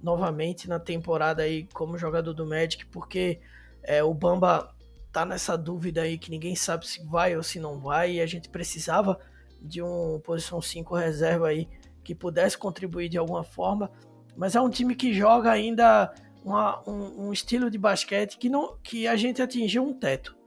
[0.01, 3.39] novamente na temporada aí como jogador do Magic, porque
[3.81, 4.75] é, o Bamba
[5.17, 8.25] tá nessa dúvida aí que ninguém sabe se vai ou se não vai, e a
[8.27, 9.19] gente precisava
[9.59, 11.67] de um posição 5 reserva aí
[12.03, 13.89] que pudesse contribuir de alguma forma.
[14.35, 16.13] mas é um time que joga ainda
[16.45, 20.37] uma, um, um, estilo de basquete que, não, que a gente atingiu um teto.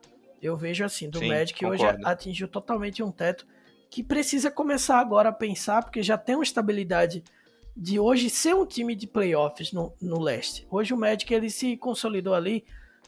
[0.41, 3.45] Eu vejo assim, do Sim, Magic hoje atingiu totalmente um teto
[3.91, 7.25] que precisa começar agora a pensar, porque já tem uma estabilidade
[7.77, 10.65] de hoje ser um time de playoffs no, no leste.
[10.71, 12.65] Hoje o Magic ele se consolidou ali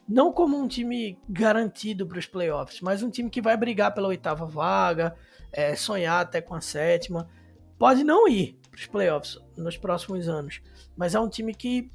[0.09, 4.09] não como um time garantido para os playoffs, mas um time que vai brigar pela
[4.09, 5.15] oitava vaga,
[5.53, 7.29] é, sonhar até com a sétima.
[7.79, 10.61] Pode não ir para os playoffs nos próximos anos,
[10.97, 11.91] mas é um time que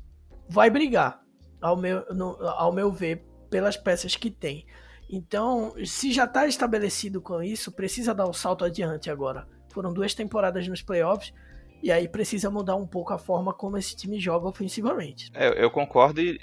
[0.49, 1.21] vai brigar,
[1.61, 4.65] ao meu, no, ao meu ver, pelas peças que tem.
[5.09, 9.47] Então, se já está estabelecido com isso, precisa dar um salto adiante agora.
[9.69, 11.33] Foram duas temporadas nos playoffs
[11.81, 15.31] e aí precisa mudar um pouco a forma como esse time joga ofensivamente.
[15.33, 16.39] É, eu concordo e,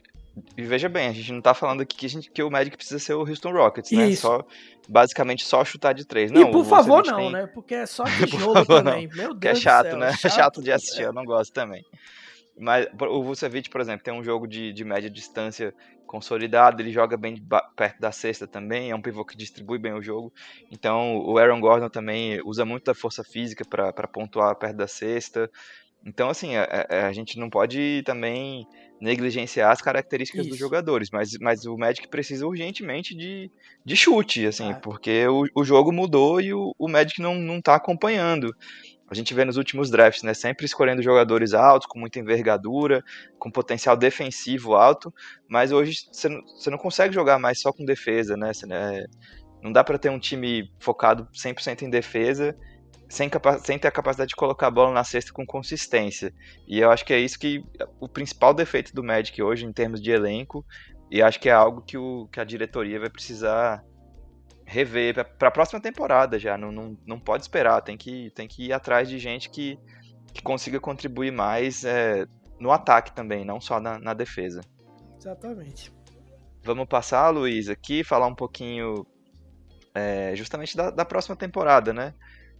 [0.57, 2.99] e, veja bem, a gente não está falando aqui que, gente, que, o Magic precisa
[2.99, 4.09] ser o Houston Rockets, né?
[4.09, 4.23] Isso.
[4.23, 4.44] Só,
[4.88, 6.31] basicamente só chutar de três.
[6.31, 7.33] Não, e por favor não, tem...
[7.33, 7.47] né?
[7.47, 9.07] Porque é só de jogo também.
[9.09, 9.16] Não.
[9.16, 10.09] Meu é Deus é chato, céu, né?
[10.09, 11.85] É chato, chato de assistir, eu não gosto também.
[12.57, 15.75] Mas o Vucevic, por exemplo, tem um jogo de, de média distância
[16.07, 17.37] consolidado, ele joga bem
[17.75, 20.33] perto da cesta também, é um pivô que distribui bem o jogo.
[20.70, 25.51] Então o Aaron Gordon também usa muito da força física para pontuar perto da cesta.
[26.07, 28.68] Então, assim, a, a, a, gente não pode também
[29.05, 30.51] negligenciar as características Isso.
[30.51, 33.51] dos jogadores, mas, mas o Magic precisa urgentemente de,
[33.85, 34.75] de chute, assim, ah.
[34.77, 38.57] porque o, o jogo mudou e o, o Magic não, não tá acompanhando
[39.07, 40.33] a gente vê nos últimos drafts, né?
[40.33, 43.05] Sempre escolhendo jogadores altos, com muita envergadura,
[43.38, 45.12] com potencial defensivo alto,
[45.47, 48.53] mas hoje você não, você não consegue jogar mais só com defesa, né?
[48.53, 49.05] Você, né
[49.62, 52.57] não dá para ter um time focado 100% em defesa
[53.09, 53.31] sem,
[53.62, 56.33] sem, ter a capacidade de colocar a bola na cesta com consistência.
[56.67, 57.64] E eu acho que é isso que
[58.01, 60.64] o principal defeito do Magic hoje em termos de elenco,
[61.11, 63.85] e acho que é algo que, o, que a diretoria vai precisar
[64.67, 66.57] rever para a próxima temporada já.
[66.57, 69.79] Não, não, não pode esperar, tem que, tem que ir atrás de gente que,
[70.33, 72.27] que consiga contribuir mais é,
[72.59, 74.61] no ataque também, não só na, na defesa.
[75.19, 75.93] Exatamente.
[76.62, 79.07] Vamos passar, Luiz, aqui falar um pouquinho
[79.95, 82.14] é, justamente da, da próxima temporada, né?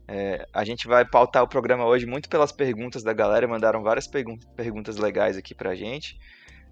[0.07, 4.07] É, a gente vai pautar o programa hoje muito pelas perguntas da galera, mandaram várias
[4.07, 6.19] pergun perguntas legais aqui pra gente.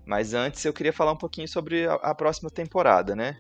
[0.05, 3.39] Mas antes eu queria falar um pouquinho sobre a, a próxima temporada, né?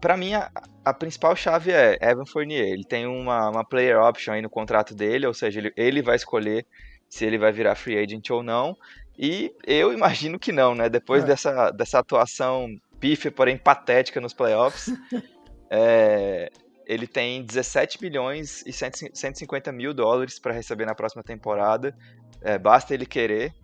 [0.00, 0.50] para mim, a,
[0.84, 2.68] a, principal chave é Evan Fournier.
[2.68, 6.16] Ele tem uma, uma player option aí no contrato dele, ou seja, ele, ele vai
[6.16, 6.66] escolher
[7.08, 8.76] se ele vai virar free agent ou não.
[9.18, 10.88] E eu imagino que não, né?
[10.88, 11.26] Depois é.
[11.26, 12.68] dessa, dessa atuação
[13.00, 14.94] pífia, porém patética nos playoffs,
[15.70, 16.50] é,
[16.86, 21.96] ele tem 17 milhões e 150 mil dólares para receber na próxima temporada.
[22.40, 23.54] É, basta ele querer.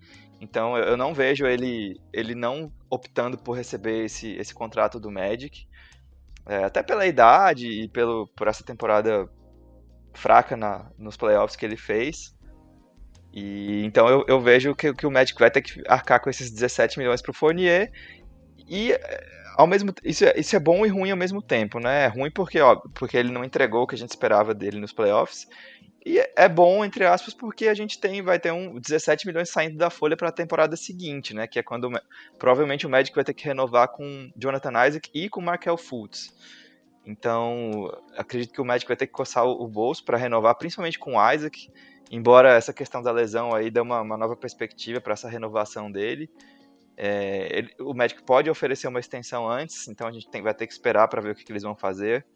[0.41, 5.67] Então eu não vejo ele, ele não optando por receber esse, esse contrato do Magic.
[6.47, 9.29] É, até pela idade e pelo, por essa temporada
[10.15, 12.35] fraca na, nos playoffs que ele fez.
[13.33, 16.51] E então eu, eu vejo que, que o Magic vai ter que arcar com esses
[16.51, 17.93] 17 milhões para o Fournier.
[18.69, 18.93] E
[19.59, 22.05] ao mesmo isso é, isso é bom e ruim ao mesmo tempo, né?
[22.05, 24.93] É ruim porque, ó, porque ele não entregou o que a gente esperava dele nos
[24.93, 25.49] playoffs.
[26.07, 29.77] E é bom, entre aspas, porque a gente tem, vai ter um 17 milhões saindo
[29.77, 31.49] da folha para a temporada seguinte, né?
[31.49, 31.91] Que é quando
[32.39, 36.33] provavelmente o Magic vai ter que renovar com Jonathan Isaac e com Markel Fultz.
[37.05, 41.15] Então, acredito que o Magic vai ter que coçar o bolso para renovar, principalmente com
[41.33, 41.69] Isaac.
[42.13, 46.31] Embora essa questão da lesão aí dê uma, uma nova perspectiva para essa renovação dele.
[47.01, 50.67] É, ele, o Magic pode oferecer uma extensão antes, então a gente tem, vai ter
[50.67, 52.27] que esperar para ver o que, que eles vão fazer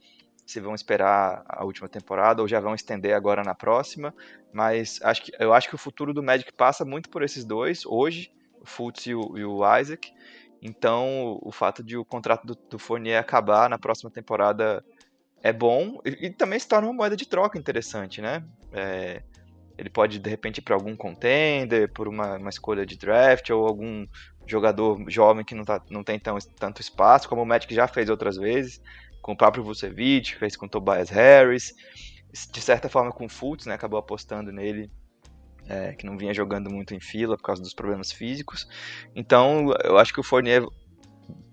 [0.46, 4.14] se vão esperar a última temporada ou já vão estender agora na próxima.
[4.53, 7.87] Mas acho que, eu acho que o futuro do Magic passa muito por esses dois,
[7.87, 10.12] hoje, o Fultz e o, e o Isaac.
[10.61, 14.85] Então, o fato de o contrato do, do Fournier acabar na próxima temporada
[15.42, 18.44] é bom e, e também se torna uma moeda de troca interessante, né?
[18.72, 19.22] É,
[19.77, 23.66] ele pode, de repente, ir para algum contender, por uma, uma escolha de draft ou
[23.66, 24.07] algum
[24.46, 28.09] jogador jovem que não, tá, não tem tão, tanto espaço, como o Magic já fez
[28.09, 28.81] outras vezes
[29.22, 31.72] com o próprio Vucevic, fez com o Tobias Harris,
[32.50, 34.90] de certa forma com o Fultz, né, acabou apostando nele,
[35.68, 38.66] é, que não vinha jogando muito em fila por causa dos problemas físicos.
[39.14, 40.66] Então, eu acho que o Fournier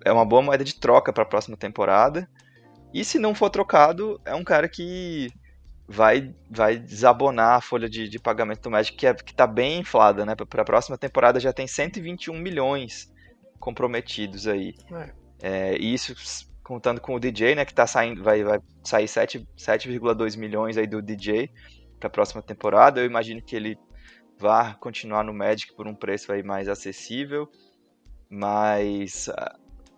[0.03, 2.27] é uma boa moeda de troca para a próxima temporada.
[2.91, 5.29] E se não for trocado, é um cara que
[5.89, 10.23] vai, vai desabonar a folha de, de pagamento do Magic, que é, está bem inflada,
[10.23, 10.35] né?
[10.35, 13.11] Para a próxima temporada já tem 121 milhões
[13.59, 14.75] comprometidos aí.
[14.91, 15.09] É.
[15.41, 16.13] É, e isso
[16.63, 21.01] contando com o DJ, né, que tá saindo, vai, vai sair 7,2 milhões aí do
[21.01, 21.49] DJ
[21.99, 23.01] para a próxima temporada.
[23.01, 23.75] Eu imagino que ele
[24.37, 27.49] vá continuar no Magic por um preço aí mais acessível,
[28.29, 29.27] mas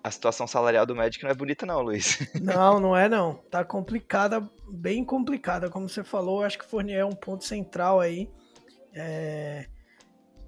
[0.04, 2.20] a, situação salarial do Magic não é bonita não, Luiz.
[2.42, 3.36] Não, não é não.
[3.50, 6.44] Tá complicada, bem complicada, como você falou.
[6.44, 8.30] Acho que Fournier é um ponto central aí.
[8.94, 9.68] É...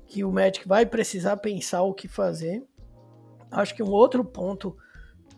[0.06, 2.64] que o Magic vai precisar pensar o que fazer.
[3.52, 4.76] Acho que um outro ponto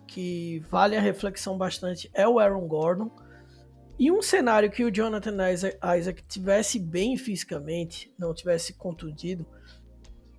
[0.08, 3.12] que vale a reflexão bastante é o Aaron Gordon.
[3.98, 9.46] E um cenário que o Jonathan Isaac tivesse bem fisicamente, não tivesse contundido,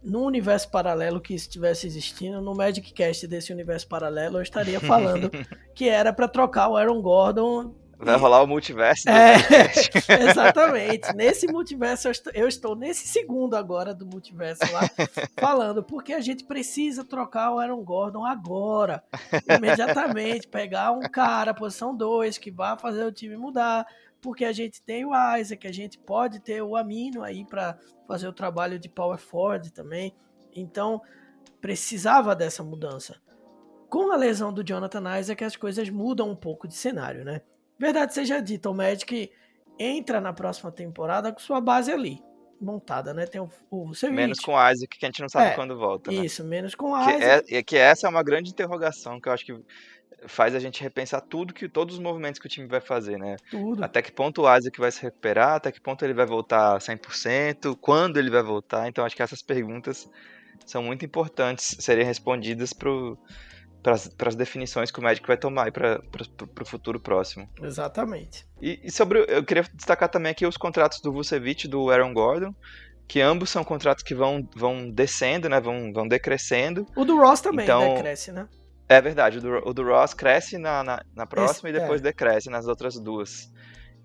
[0.07, 5.31] no universo paralelo que estivesse existindo, no Magic Cast desse universo paralelo, eu estaria falando
[5.75, 9.09] que era para trocar o Aaron Gordon Vai rolar o multiverso.
[9.09, 9.37] É,
[10.29, 11.15] exatamente.
[11.15, 14.83] Nesse multiverso, eu estou, eu estou, nesse segundo agora do multiverso lá,
[15.41, 19.03] falando, porque a gente precisa trocar o Aaron Gordon agora,
[19.49, 23.87] imediatamente, pegar um cara, posição 2, que vai fazer o time mudar,
[24.27, 28.27] porque a gente tem o Isaac, a gente pode ter o Amino aí para fazer
[28.27, 30.13] o trabalho de power forward também.
[30.53, 31.01] Então,
[31.61, 33.23] precisava dessa mudança.
[33.89, 37.41] Com a lesão do Jonathan Isaac, as coisas mudam um pouco de cenário, né?
[37.79, 39.31] Verdade seja dita, o Magic
[39.79, 42.21] entra na próxima temporada com sua base ali,
[42.61, 43.27] montada, né?
[43.27, 46.11] Tem o, o Menos com o Isaac, que a gente não sabe é, quando volta.
[46.11, 46.27] Né?
[46.27, 47.45] Isso, menos com o Isaac.
[47.45, 49.53] Que, é, que essa é uma grande interrogação que eu acho que
[50.27, 53.37] faz a gente repensar tudo que todos os movimentos que o time vai fazer, né?
[53.51, 53.83] Tudo.
[53.83, 57.77] Até que ponto o Isaac vai se recuperar, até que ponto ele vai voltar 100%,
[57.81, 58.89] quando ele vai voltar.
[58.89, 60.09] Então acho que essas perguntas
[60.65, 66.03] são muito importantes serem respondidas para as definições que o Magic vai tomar para
[66.61, 67.49] o futuro próximo.
[67.63, 68.47] Exatamente.
[68.61, 72.13] E, e, sobre, eu queria destacar também aqui os contratos do Vucevic e do Aaron
[72.13, 72.55] Gordon,
[73.07, 76.87] que ambos são contratos que vão, vão descendo, né, vão, vão decrescendo.
[76.97, 78.49] O do Ross também então, decresce, né?
[78.89, 82.01] É verdade, o do, o do Ross cresce na, na, na próxima Esse, e depois
[82.01, 82.05] é.
[82.05, 83.53] decresce nas outras duas.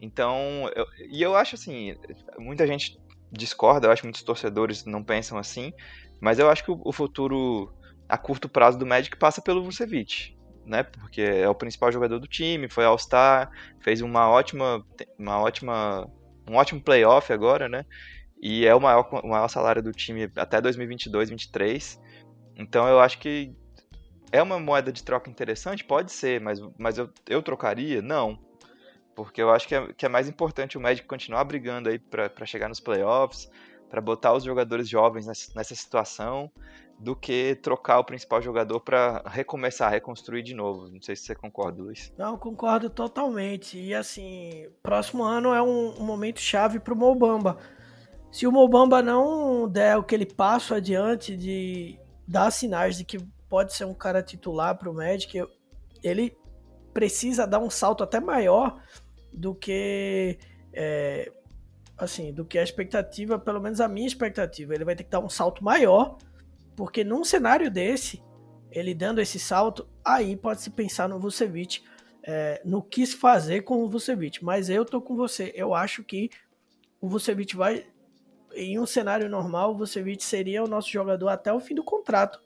[0.01, 1.95] Então, eu, e eu acho assim,
[2.39, 2.99] muita gente
[3.31, 5.71] discorda, eu acho que muitos torcedores não pensam assim,
[6.19, 7.71] mas eu acho que o, o futuro
[8.09, 10.83] a curto prazo do Magic passa pelo Vucevic, né?
[10.83, 14.83] Porque é o principal jogador do time, foi All-Star, fez uma ótima,
[15.17, 16.09] uma ótima,
[16.49, 17.85] um ótimo playoff agora, né?
[18.41, 22.01] E é o maior, o maior salário do time até 2022, 2023.
[22.57, 23.55] Então eu acho que
[24.31, 28.01] é uma moeda de troca interessante, pode ser, mas, mas eu, eu trocaria?
[28.01, 28.39] Não.
[29.15, 32.45] Porque eu acho que é, que é mais importante o Magic continuar brigando aí para
[32.45, 33.49] chegar nos playoffs,
[33.89, 36.49] para botar os jogadores jovens nessa, situação
[36.97, 40.87] do que trocar o principal jogador para recomeçar, reconstruir de novo.
[40.89, 42.13] Não sei se você concorda, Luiz.
[42.17, 43.77] Não, concordo totalmente.
[43.77, 47.57] E assim, próximo ano é um, um momento chave para o Mobamba.
[48.31, 53.17] Se o Mobamba não der aquele passo adiante de dar sinais de que
[53.51, 55.45] pode ser um cara titular para o Magic,
[56.01, 56.37] ele
[56.93, 58.81] precisa dar um salto até maior
[59.33, 60.39] do que
[60.71, 61.29] é,
[61.97, 64.73] assim, do que a expectativa, pelo menos a minha expectativa.
[64.73, 66.17] Ele vai ter que dar um salto maior
[66.77, 68.23] porque num cenário desse,
[68.71, 71.83] ele dando esse salto, aí pode se pensar no Vucevic,
[72.23, 74.41] é, no que se fazer com o Vucevic.
[74.45, 75.51] Mas eu tô com você.
[75.53, 76.29] Eu acho que
[77.01, 77.85] o Vucevic vai.
[78.53, 82.41] Em um cenário normal, o Vucevic seria o nosso jogador até o fim do contrato.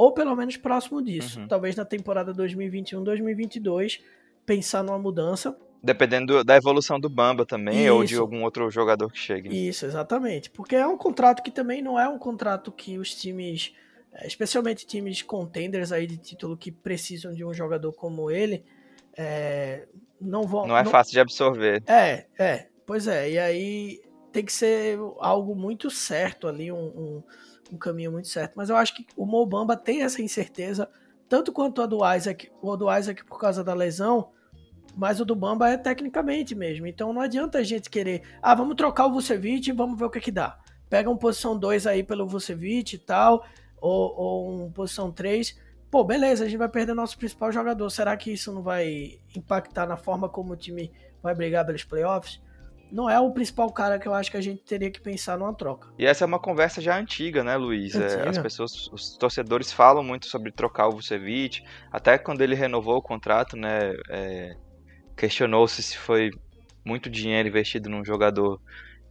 [0.00, 1.40] Ou pelo menos próximo disso.
[1.40, 1.46] Uhum.
[1.46, 4.00] Talvez na temporada 2021-2022,
[4.46, 5.54] pensar numa mudança.
[5.82, 7.94] Dependendo da evolução do Bamba também, Isso.
[7.94, 9.68] ou de algum outro jogador que chegue.
[9.68, 10.48] Isso, exatamente.
[10.48, 13.74] Porque é um contrato que também não é um contrato que os times,
[14.14, 18.64] é, especialmente times contenders aí de título que precisam de um jogador como ele,
[19.14, 19.86] é,
[20.18, 20.66] não vão.
[20.66, 20.90] Não é não...
[20.90, 21.82] fácil de absorver.
[21.86, 22.68] É, é.
[22.86, 23.32] Pois é.
[23.32, 24.00] E aí
[24.32, 27.22] tem que ser algo muito certo ali, um, um,
[27.72, 28.54] um caminho muito certo.
[28.56, 30.88] Mas eu acho que o Mobamba tem essa incerteza,
[31.28, 34.30] tanto quanto a do Isaac, ou do Isaac por causa da lesão
[34.96, 36.86] mas o do Bamba é tecnicamente mesmo.
[36.86, 40.10] Então não adianta a gente querer, ah, vamos trocar o Vucevic e vamos ver o
[40.10, 40.58] que que dá.
[40.88, 43.44] Pega um posição 2 aí pelo Vucevic e tal,
[43.80, 45.58] ou, ou um posição 3.
[45.90, 47.88] Pô, beleza, a gente vai perder nosso principal jogador.
[47.90, 52.40] Será que isso não vai impactar na forma como o time vai brigar pelos playoffs?
[52.90, 55.54] Não é o principal cara que eu acho que a gente teria que pensar numa
[55.54, 55.88] troca.
[55.98, 57.94] E essa é uma conversa já antiga, né, Luiz?
[57.94, 61.62] É, as pessoas, os torcedores falam muito sobre trocar o Vucevic.
[61.92, 63.94] Até quando ele renovou o contrato, né?
[64.08, 64.56] É
[65.20, 66.30] questionou-se se foi
[66.82, 68.58] muito dinheiro investido num jogador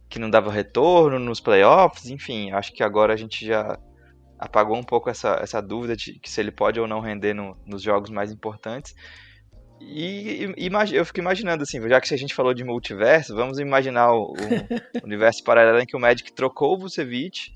[0.08, 3.78] que não dava retorno nos playoffs, enfim, acho que agora a gente já
[4.36, 7.56] apagou um pouco essa, essa dúvida de que se ele pode ou não render no,
[7.64, 8.92] nos jogos mais importantes.
[9.80, 14.12] E, e, eu fico imaginando assim, já que a gente falou de multiverso, vamos imaginar
[14.12, 14.34] o, o
[15.04, 17.52] universo paralelo em que o Magic trocou o Vucevic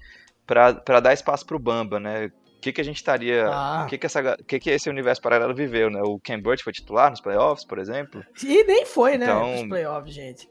[0.46, 2.30] para dar espaço para o Bamba, né?
[2.64, 3.46] que, que a gente estaria.
[3.46, 3.84] Ah.
[3.84, 6.00] O que, que, essa, que, que esse universo paralelo viveu, né?
[6.02, 8.24] O Ken Burt foi titular nos playoffs, por exemplo.
[8.42, 9.26] E nem foi, né?
[9.26, 10.48] Então, nos playoffs, gente.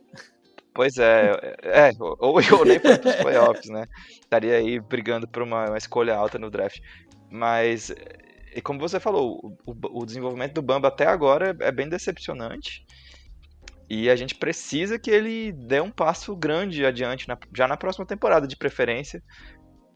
[0.75, 3.85] Pois é, é, ou, ou nem foi pros playoffs, né?
[4.09, 6.79] Estaria aí brigando por uma, uma, escolha alta no draft.
[7.31, 7.91] Mas,
[8.55, 12.85] e como você falou, o, o desenvolvimento do Bamba até agora é bem decepcionante.
[13.89, 18.05] E a gente precisa que ele dê um passo grande adiante, na, já na próxima
[18.05, 19.21] temporada, de preferência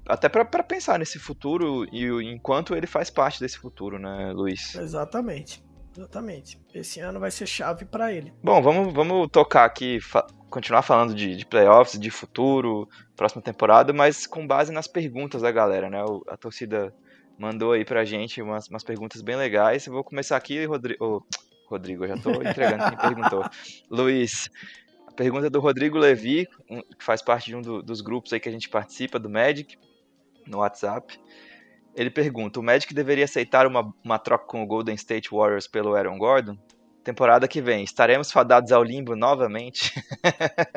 [0.08, 4.76] até para pensar nesse futuro e enquanto ele faz parte desse futuro, né, Luiz?
[4.76, 5.64] Exatamente.
[5.96, 6.62] Exatamente.
[6.74, 8.32] Esse ano vai ser chave para ele.
[8.44, 12.88] Bom, vamos, vamos tocar aqui, fa continuar falando de, de, playoffs, de futuro,
[13.18, 16.02] próxima temporada, mas com base nas perguntas da galera, né?
[16.06, 16.94] O, a torcida
[17.38, 19.86] mandou aí pra gente umas, umas perguntas bem legais.
[19.86, 21.22] Eu vou começar aqui, Rodri oh,
[21.68, 23.44] Rodrigo, eu já tô entregando quem perguntou.
[23.90, 24.50] Luiz,
[25.08, 26.48] a pergunta do Rodrigo Levi,
[26.98, 29.78] que faz parte de um do, dos grupos aí que a gente participa, do Magic,
[30.48, 31.20] no WhatsApp.
[31.94, 35.96] Ele pergunta: o Magic deveria aceitar uma, uma troca com o Golden State Warriors pelo
[35.96, 36.58] Aaron Gordon?
[37.08, 39.94] Temporada que vem, estaremos fadados ao limbo novamente?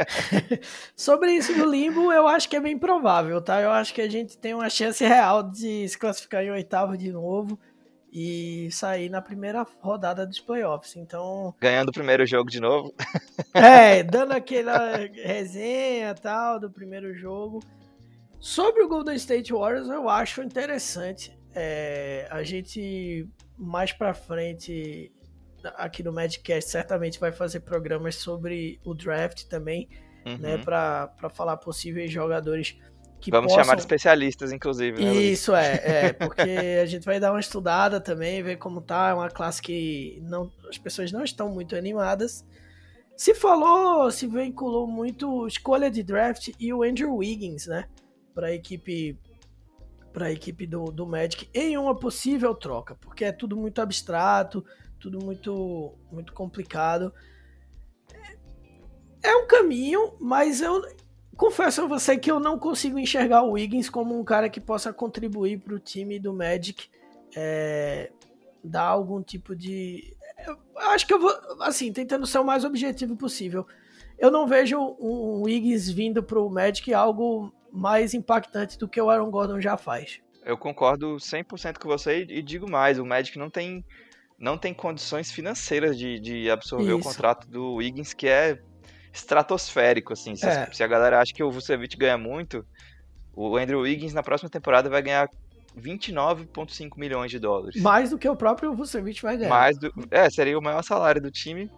[0.94, 3.60] Sobre isso do limbo, eu acho que é bem provável, tá?
[3.60, 7.10] Eu acho que a gente tem uma chance real de se classificar em oitavo de
[7.10, 7.58] novo
[8.12, 10.94] e sair na primeira rodada dos playoffs.
[10.94, 11.52] Então.
[11.60, 12.94] Ganhando o primeiro jogo de novo.
[13.52, 17.60] É, dando aquela resenha tal do primeiro jogo.
[18.38, 21.36] Sobre o Golden State Warriors, eu acho interessante.
[21.52, 23.28] É, a gente
[23.58, 25.10] mais para frente
[25.76, 29.88] aqui no Madcast certamente vai fazer programas sobre o draft também,
[30.24, 30.38] né, uhum.
[30.38, 32.78] né, para falar possíveis jogadores
[33.20, 33.64] que Vamos possam...
[33.64, 35.04] chamar de especialistas, inclusive.
[35.04, 36.50] Né, Isso é, é, porque
[36.82, 39.10] a gente vai dar uma estudada também, ver como tá.
[39.10, 42.46] É uma classe que não, as pessoas não estão muito animadas.
[43.14, 47.86] Se falou, se vinculou muito escolha de draft e o Andrew Wiggins, né?
[48.34, 49.18] para a equipe
[50.12, 54.64] para a equipe do, do Magic em uma possível troca, porque é tudo muito abstrato,
[55.00, 57.12] tudo muito muito complicado.
[59.22, 60.82] É um caminho, mas eu
[61.36, 64.92] confesso a você que eu não consigo enxergar o Wiggins como um cara que possa
[64.92, 66.88] contribuir para o time do Magic,
[67.34, 68.12] é,
[68.62, 70.16] dar algum tipo de.
[70.46, 70.58] Eu
[70.90, 71.30] acho que eu vou,
[71.60, 73.66] assim, tentando ser o mais objetivo possível.
[74.18, 79.08] Eu não vejo um Wiggins vindo para o Magic algo mais impactante do que o
[79.08, 80.20] Aaron Gordon já faz.
[80.44, 83.84] Eu concordo 100% com você e digo mais, o Magic não tem,
[84.40, 86.98] não tem condições financeiras de, de absorver Isso.
[86.98, 88.58] o contrato do Wiggins, que é
[89.12, 90.34] estratosférico, assim.
[90.34, 90.72] Se, é.
[90.72, 92.64] se a galera acha que o Vucevic ganha muito,
[93.34, 95.28] o Andrew Wiggins na próxima temporada vai ganhar
[95.78, 97.80] 29,5 milhões de dólares.
[97.82, 99.50] Mais do que o próprio Vucevic vai ganhar.
[99.50, 101.70] Mais do, é, seria o maior salário do time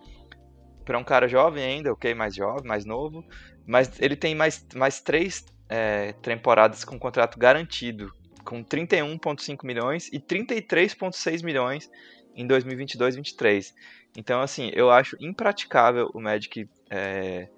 [0.84, 3.24] para um cara jovem ainda, ok, mais jovem, mais novo.
[3.66, 8.12] Mas ele tem mais, mais três é, temporadas com contrato garantido,
[8.44, 11.90] com 31,5 milhões e 33,6 milhões
[12.34, 13.72] em 2022-23.
[14.16, 17.48] Então, assim, eu acho impraticável o Magic é,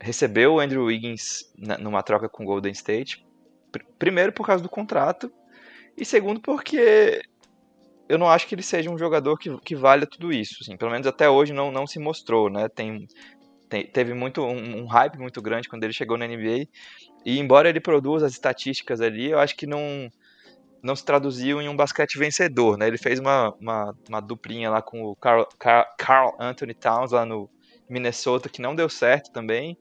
[0.00, 3.24] receber o Andrew Wiggins na, numa troca com o Golden State.
[3.70, 5.32] Pr primeiro, por causa do contrato,
[5.96, 7.22] e segundo, porque
[8.08, 10.58] eu não acho que ele seja um jogador que, que valha tudo isso.
[10.60, 12.50] Assim, pelo menos até hoje não, não se mostrou.
[12.50, 12.68] Né?
[12.68, 13.06] Tem,
[13.68, 16.66] tem teve muito um, um, hype muito grande quando ele chegou na NBA
[17.24, 20.10] e embora ele produza as estatísticas ali, eu acho que não,
[20.84, 22.86] não se traduziu em um basquete vencedor, né?
[22.86, 27.24] Ele fez uma, uma, uma duplinha lá com o Carl, Carl, Carl Anthony Towns lá
[27.24, 27.48] no
[27.88, 29.78] Minnesota, que não deu certo também.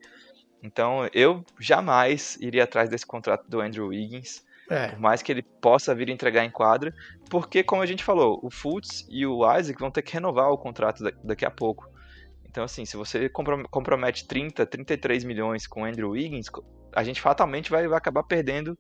[0.64, 4.46] Então eu jamais iria atrás desse contrato do Andrew Wiggins.
[4.70, 4.88] É.
[4.88, 6.94] Por mais que ele possa vir entregar em quadra,
[7.30, 10.58] porque, como a gente falou, o Fultz e o Isaac vão ter que renovar o
[10.58, 11.86] contrato daqui a pouco.
[12.46, 16.48] Então, assim, se você compromete 30, 33 milhões com o Andrew Wiggins,
[16.96, 18.78] a gente fatalmente vai, vai acabar perdendo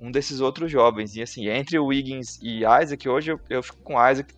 [0.00, 1.16] um desses outros jovens.
[1.16, 4.34] E assim, entre o Wiggins e Isaac, hoje eu, eu fico com Isaac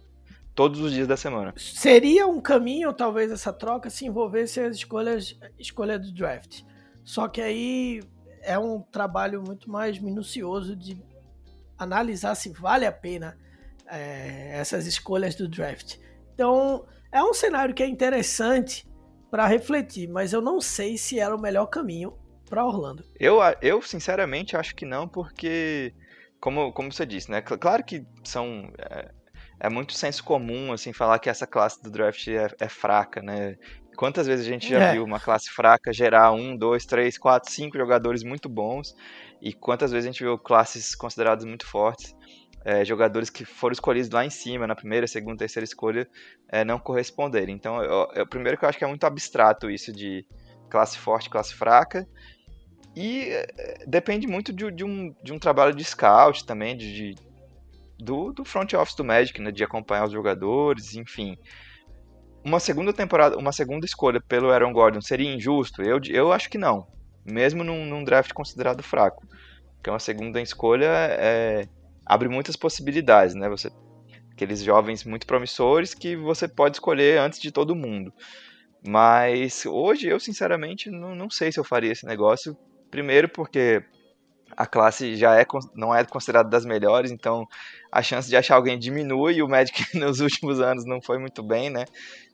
[0.54, 1.54] todos os dias da semana.
[1.56, 6.62] Seria um caminho, talvez, essa troca se envolvesse as escolhas escolha do draft.
[7.04, 8.02] Só que aí
[8.42, 11.02] é um trabalho muito mais minucioso de
[11.78, 13.38] analisar se vale a pena
[13.86, 15.96] é, essas escolhas do draft.
[16.34, 18.88] Então, é um cenário que é interessante
[19.30, 22.14] para refletir, mas eu não sei se era o melhor caminho
[22.50, 23.04] para Orlando?
[23.18, 25.94] Eu, eu sinceramente acho que não, porque
[26.40, 27.40] como, como você disse, né?
[27.40, 29.10] Claro que são é,
[29.60, 33.56] é muito senso comum assim falar que essa classe do draft é, é fraca, né?
[33.96, 34.92] Quantas vezes a gente já é.
[34.92, 38.94] viu uma classe fraca gerar um, dois, três, quatro, cinco jogadores muito bons
[39.40, 42.16] e quantas vezes a gente viu classes consideradas muito fortes,
[42.64, 46.08] é, jogadores que foram escolhidos lá em cima, na primeira, segunda, terceira escolha,
[46.50, 47.54] é, não corresponderem.
[47.54, 50.26] Então, eu, eu, primeiro que eu acho que é muito abstrato isso de
[50.70, 52.06] classe forte, classe fraca,
[52.94, 57.30] e eh, depende muito de, de, um, de um trabalho de scout também, de, de
[57.98, 61.36] do, do front office do Magic, né, de acompanhar os jogadores, enfim.
[62.44, 65.82] Uma segunda temporada, uma segunda escolha pelo Aaron Gordon seria injusto?
[65.82, 66.86] Eu, eu acho que não,
[67.24, 69.26] mesmo num, num draft considerado fraco.
[69.74, 71.68] Porque uma segunda escolha é,
[72.04, 73.48] abre muitas possibilidades, né?
[73.48, 73.70] Você,
[74.32, 78.12] aqueles jovens muito promissores que você pode escolher antes de todo mundo.
[78.86, 82.56] Mas hoje eu sinceramente não, não sei se eu faria esse negócio
[82.90, 83.84] Primeiro porque
[84.56, 87.46] a classe já é, não é considerada das melhores, então
[87.90, 91.42] a chance de achar alguém diminui e o Magic nos últimos anos não foi muito
[91.42, 91.84] bem, né?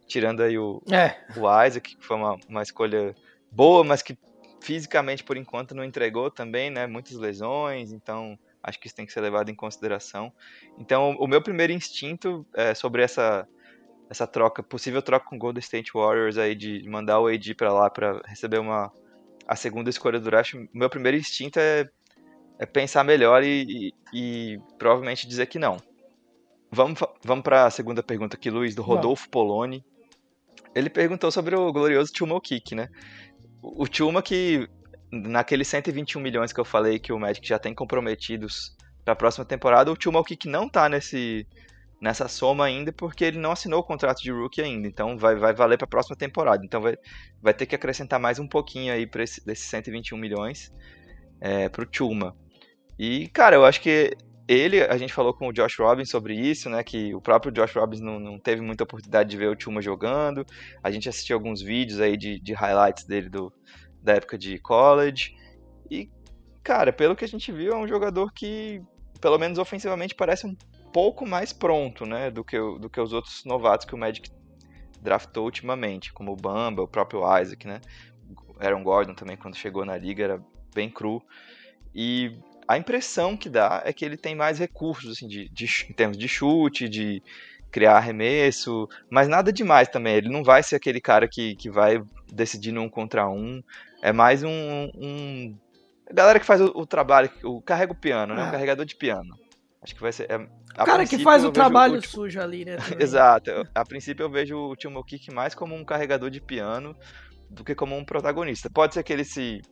[0.07, 1.17] Tirando aí o, é.
[1.37, 3.15] o Isaac, que foi uma, uma escolha
[3.51, 4.17] boa, mas que
[4.61, 6.87] fisicamente por enquanto não entregou também, né?
[6.87, 10.33] Muitas lesões, então acho que isso tem que ser levado em consideração.
[10.79, 13.47] Então o meu primeiro instinto é sobre essa
[14.09, 17.73] essa troca, possível troca com o Golden State Warriors aí de mandar o AD para
[17.73, 18.93] lá para receber uma
[19.47, 21.89] a segunda escolha do draft, meu primeiro instinto é
[22.59, 25.77] é pensar melhor e, e, e provavelmente dizer que não.
[26.71, 29.85] Vamos, vamos para a segunda pergunta aqui, Luiz, do Rodolfo Poloni.
[30.75, 32.89] Ele perguntou sobre o glorioso Chuma Kick, né?
[33.63, 34.69] O Chuma que,
[35.11, 39.45] naqueles 121 milhões que eu falei que o Magic já tem comprometidos para a próxima
[39.45, 41.47] temporada, o Chuma Kick não tá nesse,
[42.01, 44.87] nessa soma ainda porque ele não assinou o contrato de rookie ainda.
[44.87, 46.65] Então vai, vai valer para a próxima temporada.
[46.65, 46.97] Então vai,
[47.41, 50.73] vai ter que acrescentar mais um pouquinho aí para esse, desses 121 milhões
[51.41, 52.37] é, para o Chuma.
[52.99, 54.17] E, cara, eu acho que
[54.49, 56.83] ele, a gente falou com o Josh Robbins sobre isso, né?
[56.83, 60.47] Que o próprio Josh Robbins não, não teve muita oportunidade de ver o Tuma jogando.
[60.83, 63.53] A gente assistiu alguns vídeos aí de, de highlights dele do,
[64.03, 65.35] da época de college.
[65.91, 66.09] E,
[66.63, 68.81] cara, pelo que a gente viu, é um jogador que,
[69.21, 70.57] pelo menos ofensivamente, parece um
[70.93, 72.31] pouco mais pronto, né?
[72.31, 74.31] Do que, do que os outros novatos que o Magic
[75.01, 77.81] draftou ultimamente, como o Bamba, o próprio Isaac, né?
[78.59, 80.43] Aaron Gordon também, quando chegou na liga, era
[80.75, 81.23] bem cru.
[81.95, 85.93] E a impressão que dá é que ele tem mais recursos, assim, de, de, em
[85.93, 87.23] termos de chute, de
[87.71, 90.15] criar arremesso, mas nada demais também.
[90.15, 93.63] Ele não vai ser aquele cara que, que vai decidir num contra um.
[94.03, 94.91] É mais um.
[94.95, 95.57] um...
[96.13, 98.45] Galera que faz o, o trabalho, o carrega o piano, né?
[98.45, 98.51] O é.
[98.51, 99.37] carregador de piano.
[99.83, 100.31] Acho que vai ser.
[100.31, 100.49] É,
[100.83, 102.77] o cara que faz o trabalho o, sujo ali, né?
[102.99, 103.51] Exato.
[103.75, 106.97] A princípio eu vejo o Timo Kick mais como um carregador de piano
[107.51, 108.69] do que como um protagonista.
[108.69, 109.63] Pode ser que ele se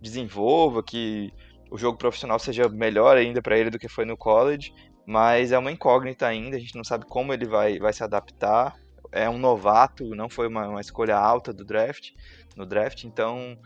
[0.00, 1.32] desenvolva, que
[1.70, 4.72] o jogo profissional seja melhor ainda para ele do que foi no college,
[5.06, 8.74] mas é uma incógnita ainda, a gente não sabe como ele vai, vai se adaptar.
[9.10, 12.10] É um novato, não foi uma, uma escolha alta do draft,
[12.56, 13.58] no draft, então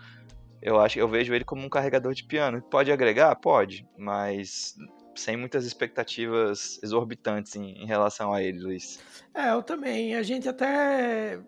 [0.61, 2.63] eu acho eu vejo ele como um carregador de piano.
[2.63, 3.35] Pode agregar?
[3.37, 4.75] Pode, mas
[5.17, 9.01] sem muitas expectativas exorbitantes em, em, relação a ele, Luiz.
[9.35, 10.15] É, eu também.
[10.15, 11.41] A gente até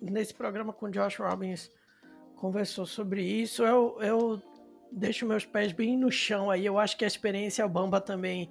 [0.00, 1.70] nesse programa com o Josh Robbins
[2.36, 3.64] conversou sobre isso.
[3.64, 4.42] Eu, eu
[4.92, 6.64] deixo meus pés bem no chão aí.
[6.64, 8.48] Eu acho que a experiência Bamba também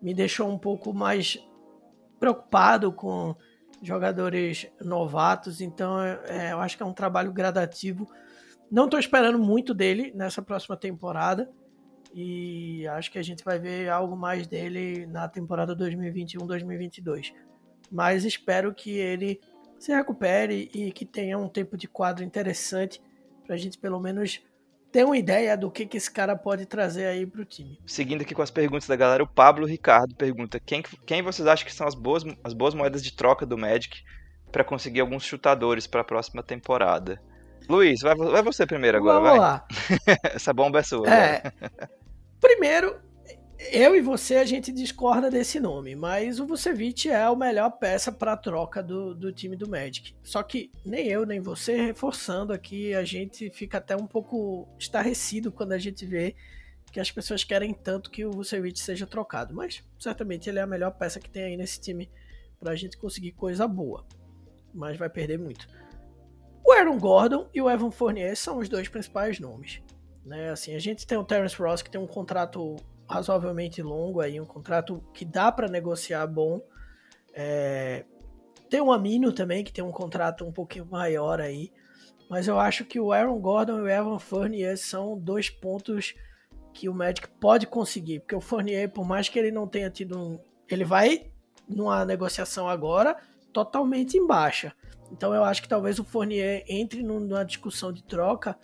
[0.00, 1.38] me deixou um pouco mais
[2.18, 3.34] preocupado com
[3.82, 8.08] jogadores novatos, então é, eu acho que é um trabalho gradativo.
[8.70, 11.50] Não estou esperando muito dele nessa próxima temporada
[12.14, 17.32] e acho que a gente vai ver algo mais dele na temporada 2021-2022.
[17.90, 19.40] Mas espero que ele
[19.78, 23.00] se recupere e que tenha um tempo de quadro interessante
[23.44, 24.40] para a gente pelo menos
[24.92, 27.78] ter uma ideia do que, que esse cara pode trazer aí pro time.
[27.86, 31.66] Seguindo aqui com as perguntas da galera, o Pablo Ricardo pergunta: quem, quem vocês acham
[31.66, 34.02] que são as boas, as boas moedas de troca do Magic
[34.52, 37.20] para conseguir alguns chutadores para a próxima temporada?
[37.68, 39.38] Luiz, vai, vai você primeiro agora, Vamos vai.
[39.38, 39.66] lá.
[40.34, 41.08] Essa bomba é sua.
[41.08, 41.42] É.
[42.52, 43.00] Primeiro,
[43.72, 48.12] eu e você a gente discorda desse nome, mas o Vucevic é a melhor peça
[48.12, 50.14] para troca do, do time do Magic.
[50.22, 55.50] Só que nem eu nem você reforçando aqui, a gente fica até um pouco estarrecido
[55.50, 56.36] quando a gente vê
[56.92, 60.66] que as pessoas querem tanto que o Vucevic seja trocado, mas certamente ele é a
[60.66, 62.10] melhor peça que tem aí nesse time
[62.60, 64.06] para a gente conseguir coisa boa,
[64.74, 65.66] mas vai perder muito.
[66.62, 69.82] O Aaron Gordon e o Evan Fournier são os dois principais nomes.
[70.24, 70.50] Né?
[70.50, 72.76] Assim, a gente tem o Terence Ross que tem um contrato
[73.08, 76.60] razoavelmente longo aí, um contrato que dá para negociar bom.
[77.34, 78.04] É,
[78.70, 81.72] tem o Amino também, que tem um contrato um pouquinho maior aí.
[82.30, 86.14] Mas eu acho que o Aaron Gordon e o Evan Fournier são dois pontos
[86.72, 88.20] que o Magic pode conseguir.
[88.20, 90.38] Porque o Fournier, por mais que ele não tenha tido um.
[90.68, 91.30] Ele vai
[91.68, 93.16] numa negociação agora
[93.52, 94.74] totalmente em baixa.
[95.10, 98.58] Então eu acho que talvez o Fournier entre numa discussão de troca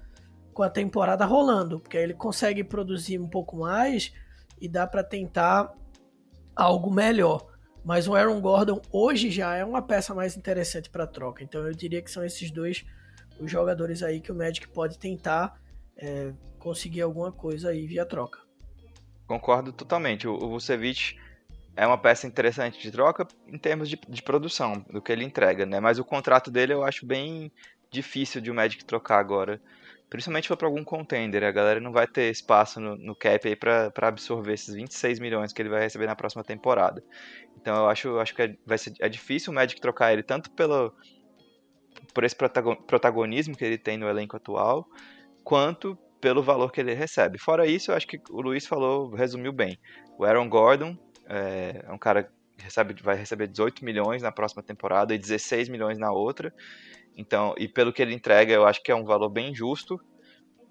[0.58, 4.12] com a temporada rolando, porque aí ele consegue produzir um pouco mais
[4.60, 5.72] e dá para tentar
[6.56, 7.46] algo melhor.
[7.84, 11.44] Mas o Aaron Gordon hoje já é uma peça mais interessante para troca.
[11.44, 12.84] Então eu diria que são esses dois
[13.38, 15.62] os jogadores aí que o Magic pode tentar
[15.96, 18.40] é, conseguir alguma coisa aí via troca.
[19.28, 20.26] Concordo totalmente.
[20.26, 21.16] O, Vucevic
[21.76, 25.64] é uma peça interessante de troca em termos de, de, produção, do que ele entrega,
[25.64, 25.78] né?
[25.78, 27.52] Mas o contrato dele eu acho bem
[27.92, 29.60] difícil de o Magic trocar agora.
[30.08, 33.92] Principalmente para algum contender, a galera não vai ter espaço no, no cap aí para
[34.02, 37.04] absorver esses 26 milhões que ele vai receber na próxima temporada.
[37.60, 40.50] Então eu acho, acho que é, vai ser, é difícil o Magic trocar ele tanto
[40.52, 40.94] pelo,
[42.14, 44.88] por esse protagonismo que ele tem no elenco atual,
[45.44, 47.38] quanto pelo valor que ele recebe.
[47.38, 49.78] Fora isso, eu acho que o Luiz falou, resumiu bem.
[50.18, 50.96] O Aaron Gordon
[51.28, 55.98] é, é um cara recebe, vai receber 18 milhões na próxima temporada e 16 milhões
[55.98, 56.52] na outra.
[57.18, 60.00] Então, e pelo que ele entrega, eu acho que é um valor bem justo.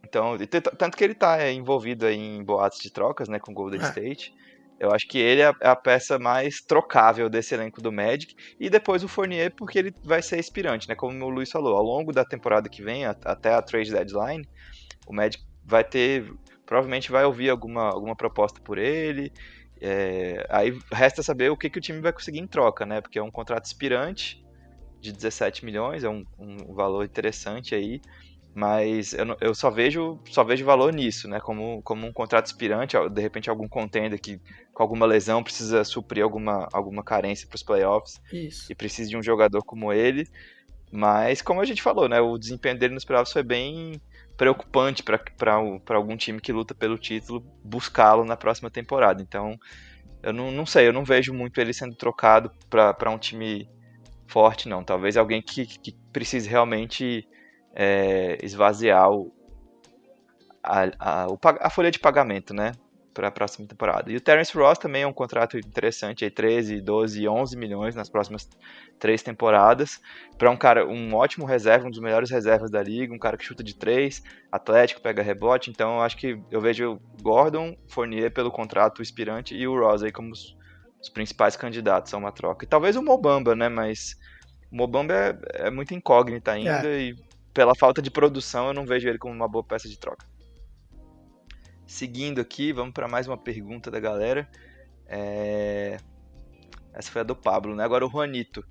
[0.01, 0.37] Então,
[0.77, 3.83] tanto que ele está é, envolvido em boatos de trocas, né, com o Golden é.
[3.83, 4.33] State.
[4.79, 8.33] Eu acho que ele é, é a peça mais trocável desse elenco do Magic.
[8.57, 10.95] E depois o Fournier, porque ele vai ser inspirante, né?
[10.95, 14.47] Como o Luiz falou, ao longo da temporada que vem, até a trade deadline,
[15.05, 16.31] o Magic vai ter.
[16.63, 19.33] Provavelmente vai ouvir alguma, alguma proposta por ele.
[19.81, 23.01] É, aí resta saber o que, que o time vai conseguir em troca, né?
[23.01, 24.46] Porque é um contrato inspirante
[25.01, 28.01] de 17 milhões, é um, um valor interessante aí.
[28.53, 31.39] Mas eu, eu, só vejo só vejo valor nisso, né?
[31.39, 34.41] Como, como um contrato inspirante, de repente algum contender que
[34.73, 38.71] com alguma lesão precisa suprir alguma, alguma carência para os playoffs Isso.
[38.71, 40.27] e precisa de um jogador como ele.
[40.91, 42.19] Mas como a gente falou, né?
[42.19, 44.01] O desempenho dele nos playoffs foi bem
[44.35, 45.53] preocupante para
[45.95, 49.21] algum time que luta pelo título buscá-lo na próxima temporada.
[49.21, 49.55] Então,
[50.23, 53.69] eu não, não sei, eu não vejo muito ele sendo trocado para um time
[54.27, 54.83] forte, não.
[54.83, 57.27] Talvez alguém que, que precise realmente
[57.73, 59.31] é, esvaziar o,
[60.63, 61.27] a, a,
[61.61, 62.73] a, folha de pagamento, né?
[63.13, 64.11] Para a próxima temporada.
[64.11, 68.09] E o Terence Ross também é um contrato interessante, aí 13, 12, 11 milhões nas
[68.09, 68.47] próximas
[68.99, 69.99] três temporadas.
[70.37, 73.43] Para um cara, um ótimo reserva, um dos melhores reservas da liga, um cara que
[73.43, 74.21] chuta de três,
[74.51, 75.71] atlético, pega rebote.
[75.71, 80.03] Então eu acho que eu vejo o Gordon, Fournier pelo contrato inspirante e o Ross
[80.03, 80.56] aí como os,
[81.01, 82.65] os principais candidatos a uma troca.
[82.65, 83.69] E talvez o Mobamba, né?
[83.69, 84.15] Mas
[84.71, 87.01] o Mobamba é, é muito incógnita ainda é.
[87.01, 90.25] e pela falta de produção, eu não vejo ele como uma boa peça de troca.
[91.87, 94.47] Seguindo aqui, vamos para mais uma pergunta da galera.
[95.07, 95.97] É...
[96.93, 97.83] Essa foi a do Pablo, né?
[97.83, 98.63] Agora o Juanito.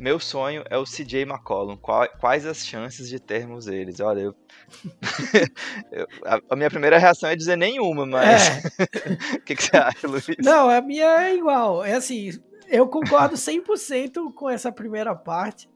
[0.00, 1.76] Meu sonho é o CJ McCollum.
[1.76, 4.00] Quais as chances de termos eles?
[4.00, 4.34] Olha, eu...
[5.92, 6.06] eu...
[6.48, 8.48] a minha primeira reação é dizer nenhuma, mas.
[8.48, 9.36] É.
[9.36, 10.24] o que, que, você acha, Luiz?
[10.38, 11.84] Não, a minha é igual.
[11.84, 12.30] É assim,
[12.66, 15.68] eu concordo 100% com essa primeira parte.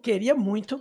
[0.00, 0.80] Queria muito,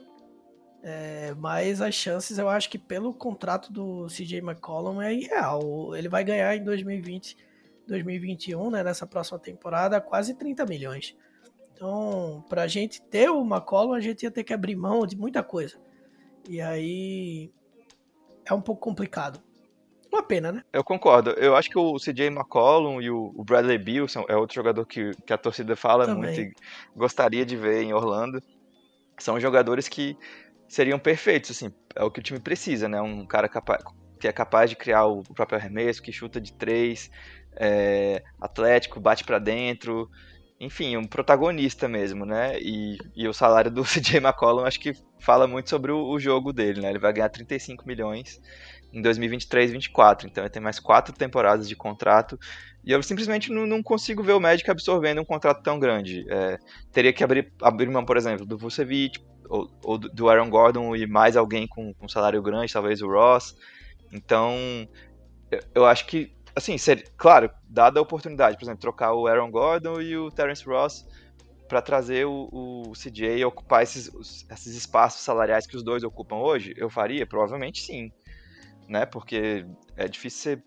[0.81, 5.93] é, mas as chances, eu acho que pelo contrato do CJ McCollum é irreal.
[5.93, 7.35] Ele vai ganhar em 2020,
[7.85, 11.17] 2021, né, nessa próxima temporada, quase 30 milhões.
[11.77, 15.15] Então, para a gente ter o McCollum, a gente ia ter que abrir mão de
[15.15, 15.77] muita coisa.
[16.49, 17.51] E aí
[18.43, 19.39] é um pouco complicado.
[20.11, 20.63] Uma pena, né?
[20.73, 21.31] Eu concordo.
[21.31, 25.11] Eu acho que o CJ McCollum e o Bradley Beal são, é outro jogador que,
[25.23, 26.35] que a torcida fala Também.
[26.35, 26.53] muito e
[26.95, 28.41] gostaria de ver em Orlando.
[29.19, 30.17] São jogadores que
[30.67, 32.99] seriam perfeitos, assim, é o que o time precisa, né?
[33.01, 33.83] Um cara capaz,
[34.19, 37.11] que é capaz de criar o próprio arremesso, que chuta de três,
[37.55, 40.09] é, atlético, bate para dentro,
[40.59, 42.59] enfim, um protagonista mesmo, né?
[42.59, 46.51] E, e o salário do CJ McCollum acho que fala muito sobre o, o, jogo
[46.51, 46.89] dele, né?
[46.89, 48.41] Ele vai ganhar 35 milhões
[48.91, 52.39] em 2023 2024, então ele tem mais quatro temporadas de contrato
[52.87, 56.25] e eu simplesmente não, não consigo ver o Magic absorvendo um contrato tão grande.
[56.29, 56.57] É,
[56.91, 61.05] teria que abrir, abrir mão, por exemplo, do Vucevic, ou, ou, do Aaron Gordon e
[61.05, 63.57] mais alguém com, com salário grande, talvez o Ross.
[64.11, 64.55] Então,
[65.75, 70.01] eu acho que, assim, seria, claro, dada a oportunidade, por exemplo, trocar o Aaron Gordon
[70.01, 71.07] e o Terence Ross
[71.69, 74.09] para trazer o, o CJ e ocupar esses,
[74.49, 77.27] esses espaços salariais que os dois ocupam hoje, eu faria?
[77.27, 78.11] Provavelmente sim,
[78.87, 79.05] né?
[79.05, 80.63] Porque é difícil você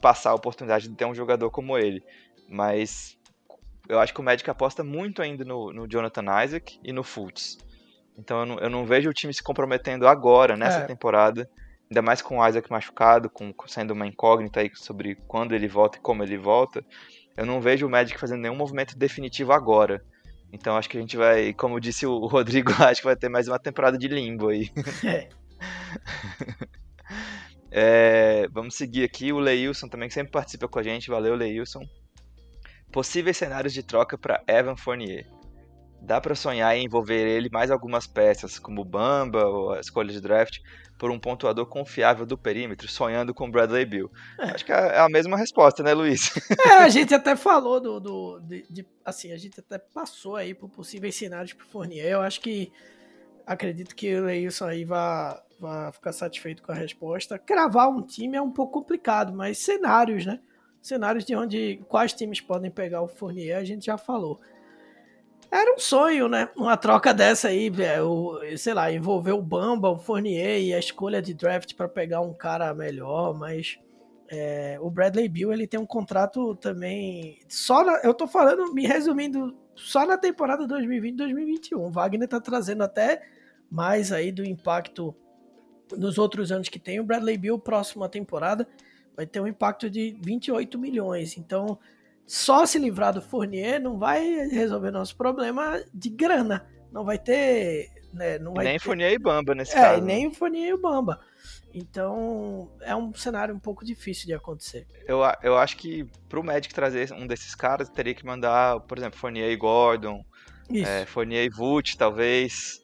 [0.00, 2.04] passar a oportunidade de ter um jogador como ele.
[2.48, 3.18] Mas
[3.88, 7.58] eu acho que o Magic aposta muito ainda no, no Jonathan Isaac e no Fultz.
[8.16, 10.84] Então eu não, eu não vejo o time se comprometendo agora, nessa é.
[10.84, 11.50] temporada.
[11.92, 15.98] Ainda mais com o Isaac machucado, com, sendo uma incógnita aí sobre quando ele volta
[15.98, 16.82] e como ele volta.
[17.36, 20.02] Eu não vejo o Magic fazendo nenhum movimento definitivo agora.
[20.50, 23.46] Então acho que a gente vai, como disse o Rodrigo, acho que vai ter mais
[23.46, 24.70] uma temporada de limbo aí.
[25.04, 25.28] É.
[27.70, 31.10] é, vamos seguir aqui o Leilson também, que sempre participa com a gente.
[31.10, 31.82] Valeu, Leilson.
[32.90, 35.26] Possíveis cenários de troca para Evan Fournier
[36.02, 40.12] dá para sonhar em envolver ele mais algumas peças, como o Bamba ou a escolha
[40.12, 40.58] de draft,
[40.98, 44.10] por um pontuador confiável do perímetro, sonhando com Bradley Bill.
[44.38, 44.50] É.
[44.50, 46.32] Acho que é a mesma resposta, né, Luiz?
[46.66, 50.54] É, a gente até falou do, do de, de, assim, a gente até passou aí
[50.54, 52.06] por possíveis cenários para Fournier.
[52.06, 52.72] Eu acho que
[53.46, 57.38] acredito que o Leilson aí vai, vai ficar satisfeito com a resposta.
[57.38, 60.40] Cravar um time é um pouco complicado, mas cenários, né?
[60.80, 64.40] Cenários de onde quais times podem pegar o Fournier, a gente já falou.
[65.52, 66.48] Era um sonho, né?
[66.56, 67.70] Uma troca dessa aí,
[68.02, 72.22] o, sei lá, envolver o Bamba, o Fournier e a escolha de draft para pegar
[72.22, 73.78] um cara melhor, mas
[74.28, 77.38] é, o Bradley Bill ele tem um contrato também.
[77.50, 81.90] Só na, eu tô falando, me resumindo, só na temporada 2020-2021.
[81.92, 83.20] Wagner tá trazendo até
[83.70, 85.14] mais aí do impacto
[85.94, 88.66] nos outros anos que tem, o Bradley Bill, próxima temporada,
[89.14, 91.36] vai ter um impacto de 28 milhões.
[91.36, 91.78] Então,
[92.26, 96.66] só se livrar do Fournier não vai resolver nosso problema de grana.
[96.90, 97.90] Não vai ter.
[98.12, 98.84] Né, não vai nem ter...
[98.84, 99.98] Fournier e Bamba nesse é, caso.
[99.98, 101.20] É, nem Fournier e Bamba.
[101.74, 104.86] Então, é um cenário um pouco difícil de acontecer.
[105.06, 109.18] Eu, eu acho que pro Magic trazer um desses caras, teria que mandar, por exemplo,
[109.18, 110.22] Fournier e Gordon,
[110.70, 112.82] é, Fournier e Vult, talvez.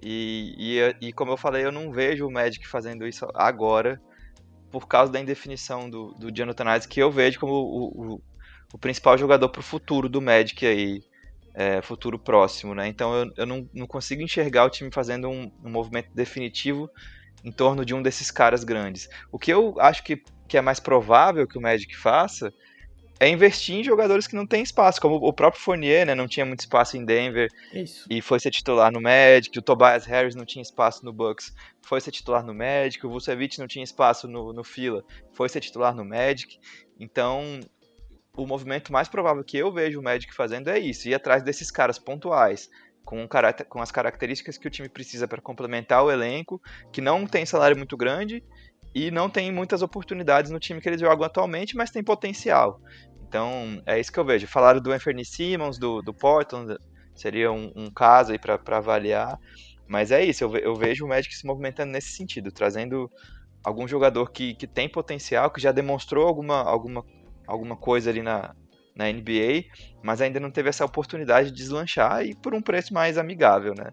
[0.00, 4.00] E, e, e, como eu falei, eu não vejo o Magic fazendo isso agora,
[4.70, 8.22] por causa da indefinição do, do Jonathan Isaac, que eu vejo como o, o,
[8.72, 11.02] o principal jogador pro futuro do Magic aí.
[11.54, 12.86] É, futuro próximo, né?
[12.86, 16.88] Então eu, eu não, não consigo enxergar o time fazendo um, um movimento definitivo
[17.44, 19.08] em torno de um desses caras grandes.
[19.32, 22.52] O que eu acho que, que é mais provável que o Magic faça
[23.20, 26.46] é investir em jogadores que não têm espaço, como o próprio Fournier, né, não tinha
[26.46, 28.06] muito espaço em Denver Isso.
[28.08, 31.52] e foi ser titular no Magic, o Tobias Harris não tinha espaço no Bucks,
[31.82, 35.02] foi ser titular no Magic, o Vucevic não tinha espaço no, no Fila,
[35.32, 36.60] foi ser titular no Magic,
[36.98, 37.58] então
[38.42, 41.70] o movimento mais provável que eu vejo o Magic fazendo é isso, ir atrás desses
[41.70, 42.70] caras pontuais,
[43.04, 43.26] com,
[43.68, 46.60] com as características que o time precisa para complementar o elenco,
[46.92, 48.44] que não tem salário muito grande
[48.94, 52.80] e não tem muitas oportunidades no time que eles jogam atualmente, mas tem potencial.
[53.26, 54.46] Então, é isso que eu vejo.
[54.46, 56.76] Falaram do Anthony Simmons, do, do Portland,
[57.14, 59.38] seria um, um caso aí para avaliar.
[59.86, 63.10] Mas é isso, eu, eu, vejo o Magic se movimentando nesse sentido, trazendo
[63.64, 67.04] algum jogador que, que tem potencial, que já demonstrou alguma, alguma,
[67.48, 68.54] alguma coisa ali na,
[68.94, 69.64] na NBA,
[70.02, 73.90] mas ainda não teve essa oportunidade de deslanchar e por um preço mais amigável, né?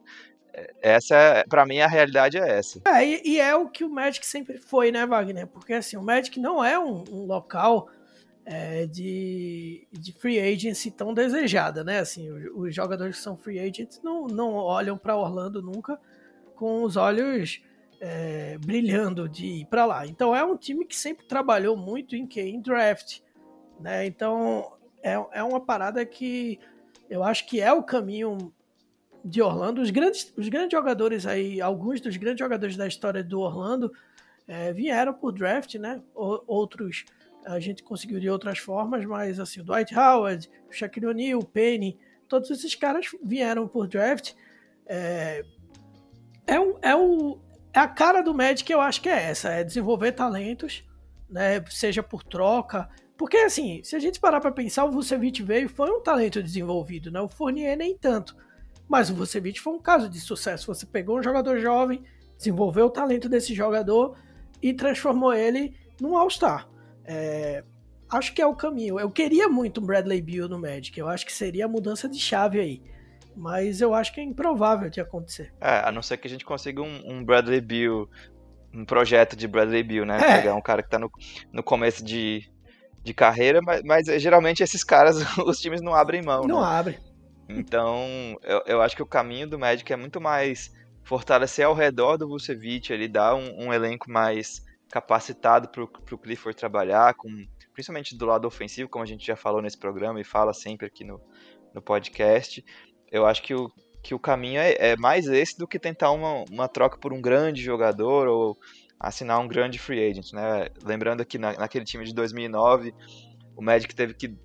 [0.53, 2.81] É, essa, para mim, a realidade é essa.
[2.85, 5.47] É, e, e, é o que o Magic sempre foi, né, Wagner?
[5.47, 7.89] Porque assim, o Magic não é um, um local
[8.45, 11.99] é, de, de free agency tão desejada, né?
[11.99, 15.99] Assim, os, os jogadores que são free agents não, não olham para Orlando nunca
[16.55, 17.61] com os olhos
[17.99, 20.05] é, brilhando de ir para lá.
[20.07, 23.19] Então é um time que sempre trabalhou muito em que em draft,
[23.79, 24.05] né?
[24.05, 24.73] Então
[25.03, 26.59] é, é uma parada que
[27.09, 28.53] eu acho que é o caminho
[29.23, 29.81] de Orlando.
[29.81, 33.91] Os grandes, os grandes jogadores aí, alguns dos grandes jogadores da história do Orlando
[34.47, 36.01] é, vieram por draft, né?
[36.13, 37.05] Outros
[37.45, 41.45] a gente conseguiu de outras formas, mas assim, o Dwight Howard, o Shaquille O'Neal, o
[41.45, 41.97] Penny,
[42.27, 44.33] todos esses caras vieram por draft.
[44.87, 45.43] É,
[46.47, 47.39] é, um, é, o,
[47.71, 50.83] é a cara do Magic, eu acho que é essa, é desenvolver talentos,
[51.29, 51.63] né?
[51.69, 55.89] Seja por troca, porque, assim, se a gente parar para pensar, o Vucevic veio foi
[55.89, 57.21] um talento desenvolvido, né?
[57.21, 58.35] O Fournier nem tanto.
[58.87, 60.67] Mas o Vucevic foi um caso de sucesso.
[60.67, 62.03] Você pegou um jogador jovem,
[62.37, 64.17] desenvolveu o talento desse jogador
[64.61, 66.67] e transformou ele num All-Star.
[67.05, 67.63] É,
[68.09, 68.99] acho que é o caminho.
[68.99, 70.99] Eu queria muito um Bradley Beal no Magic.
[70.99, 72.81] Eu acho que seria a mudança de chave aí.
[73.35, 75.53] Mas eu acho que é improvável de acontecer.
[75.59, 78.09] É, a não ser que a gente consiga um, um Bradley Beal,
[78.73, 80.17] um projeto de Bradley Beal, né?
[80.17, 80.37] É.
[80.37, 81.11] Pegar um cara que tá no,
[81.51, 82.49] no começo de,
[83.05, 86.41] de carreira, mas, mas, geralmente esses caras, os times não abrem mão.
[86.41, 86.67] Não né?
[86.67, 86.99] abre.
[87.47, 92.17] Então, eu, eu acho que o caminho do Magic é muito mais fortalecer ao redor
[92.17, 97.29] do Vucevic, ele dá um, um elenco mais capacitado para o Clifford trabalhar, com,
[97.73, 101.03] principalmente do lado ofensivo, como a gente já falou nesse programa e fala sempre aqui
[101.03, 101.21] no,
[101.75, 102.65] no podcast.
[103.11, 106.43] Eu acho que o, que o caminho é, é mais esse do que tentar uma,
[106.49, 108.57] uma troca por um grande jogador ou
[108.99, 110.69] assinar um grande free agent, né?
[110.83, 112.93] Lembrando que na, naquele time de 2009,
[113.55, 114.35] o Magic teve que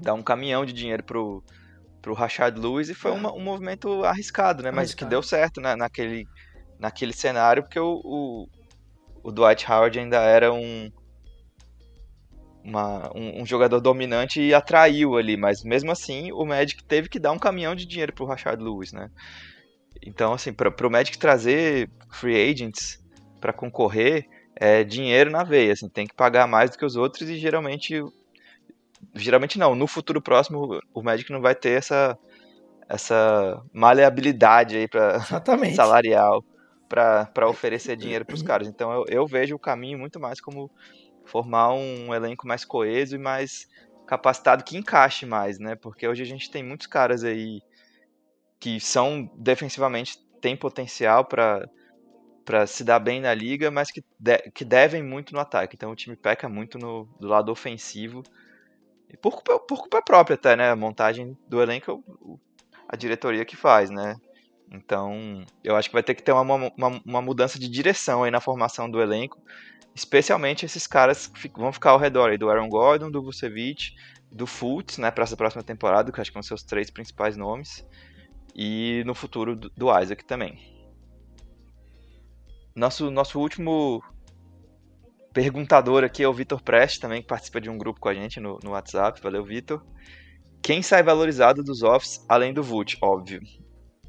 [0.00, 1.42] dar um caminhão de dinheiro pro,
[2.02, 4.70] pro Rashad Lewis e foi uma, um movimento arriscado, né?
[4.70, 5.08] Mas arriscado.
[5.08, 5.76] que deu certo né?
[5.76, 6.26] naquele,
[6.78, 8.48] naquele cenário, porque o, o,
[9.22, 10.90] o Dwight Howard ainda era um,
[12.64, 17.18] uma, um, um, jogador dominante e atraiu ali, mas mesmo assim o Magic teve que
[17.18, 19.10] dar um caminhão de dinheiro pro Rashad Lewis, né?
[20.02, 23.03] Então, assim, para o Magic trazer free agents
[23.44, 24.26] para concorrer
[24.56, 28.02] é dinheiro na veia, assim, tem que pagar mais do que os outros e geralmente
[29.14, 32.18] geralmente não, no futuro próximo o Magic não vai ter essa
[32.88, 35.20] essa maleabilidade aí para
[35.76, 36.42] salarial
[36.88, 38.66] para oferecer dinheiro para os caras.
[38.66, 40.70] Então eu, eu vejo o caminho muito mais como
[41.26, 43.68] formar um elenco mais coeso e mais
[44.06, 45.74] capacitado que encaixe mais, né?
[45.74, 47.60] Porque hoje a gente tem muitos caras aí
[48.58, 51.68] que são defensivamente tem potencial para
[52.44, 55.76] para se dar bem na liga, mas que, de, que devem muito no ataque.
[55.76, 58.22] Então o time peca muito no, do lado ofensivo.
[59.08, 60.70] E por culpa, por culpa própria até, né?
[60.70, 62.04] A montagem do elenco
[62.88, 64.16] a diretoria que faz, né?
[64.70, 68.30] Então eu acho que vai ter que ter uma, uma, uma mudança de direção aí
[68.30, 69.40] na formação do elenco.
[69.94, 73.94] Especialmente esses caras que vão ficar ao redor aí, do Aaron Gordon, do Vucevic,
[74.30, 77.36] do Fultz, né, para essa próxima temporada, que acho que vão ser os três principais
[77.36, 77.86] nomes.
[78.54, 80.73] E no futuro do, do Isaac também.
[82.74, 84.02] Nosso, nosso último
[85.32, 88.40] perguntador aqui é o Vitor Prest, também que participa de um grupo com a gente
[88.40, 89.20] no, no WhatsApp.
[89.20, 89.84] Valeu, Vitor.
[90.62, 93.40] Quem sai valorizado dos offs, além do Vult, óbvio.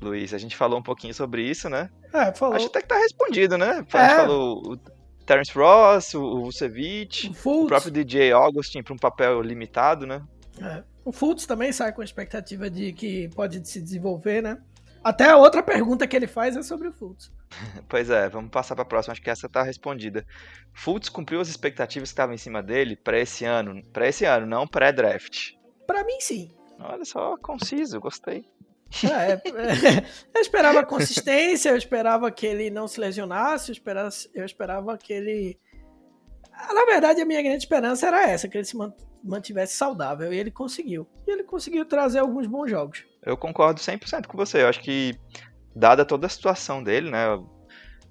[0.02, 1.90] Luiz, a gente falou um pouquinho sobre isso, né?
[2.14, 2.56] É, falou.
[2.56, 3.72] Acho até que tá respondido, né?
[3.72, 4.16] A gente é.
[4.16, 4.78] falou o
[5.26, 10.24] Terence Ross, o Vucevic, o, o próprio DJ Augustin para um papel limitado, né?
[10.62, 10.84] É.
[11.04, 14.58] O Fultz também sai com a expectativa de que pode se desenvolver, né?
[15.04, 17.32] Até a outra pergunta que ele faz é sobre o Fultz.
[17.88, 20.26] Pois é, vamos passar para a próxima, acho que essa tá respondida.
[20.74, 24.46] Fultz cumpriu as expectativas que estavam em cima dele para esse ano, para esse ano,
[24.46, 25.54] não pré-draft.
[25.88, 26.52] Para mim sim.
[26.80, 28.46] Olha só, conciso, gostei.
[29.04, 29.42] É, é,
[30.34, 35.14] eu esperava consistência, eu esperava que ele não se lesionasse, eu esperava, eu esperava que
[35.14, 35.60] ele.
[36.74, 38.78] Na verdade, a minha grande esperança era essa, que ele se
[39.24, 41.08] mantivesse saudável, e ele conseguiu.
[41.28, 43.06] E ele conseguiu trazer alguns bons jogos.
[43.22, 44.62] Eu concordo 100% com você.
[44.62, 45.20] Eu acho que,
[45.76, 47.26] dada toda a situação dele, né?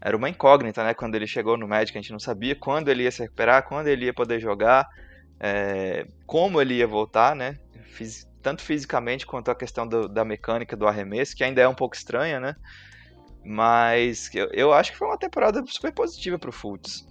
[0.00, 0.92] Era uma incógnita, né?
[0.92, 3.86] Quando ele chegou no Magic, a gente não sabia quando ele ia se recuperar, quando
[3.86, 4.86] ele ia poder jogar,
[5.40, 7.58] é, como ele ia voltar, né?
[8.42, 11.96] Tanto fisicamente quanto a questão do, da mecânica do arremesso, que ainda é um pouco
[11.96, 12.54] estranha, né?
[13.42, 17.06] Mas eu, eu acho que foi uma temporada super positiva para o Fultz.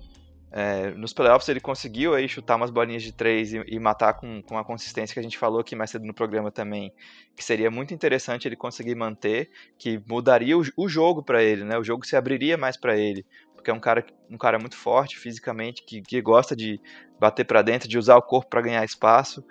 [0.56, 4.39] É, nos playoffs ele conseguiu aí chutar umas bolinhas de três e, e, matar com,
[4.43, 6.93] com a consistência que a gente falou aqui mais cedo no programa também,
[7.36, 9.49] que seria muito interessante ele conseguir manter,
[9.80, 11.76] que mudaria o, o jogo para ele, né?
[11.80, 13.26] O jogo se abriria mais para ele,
[13.56, 16.80] porque é um cara, um cara muito forte fisicamente, que, que gosta de
[17.20, 19.43] bater para dentro, de usar o corpo para ganhar espaço.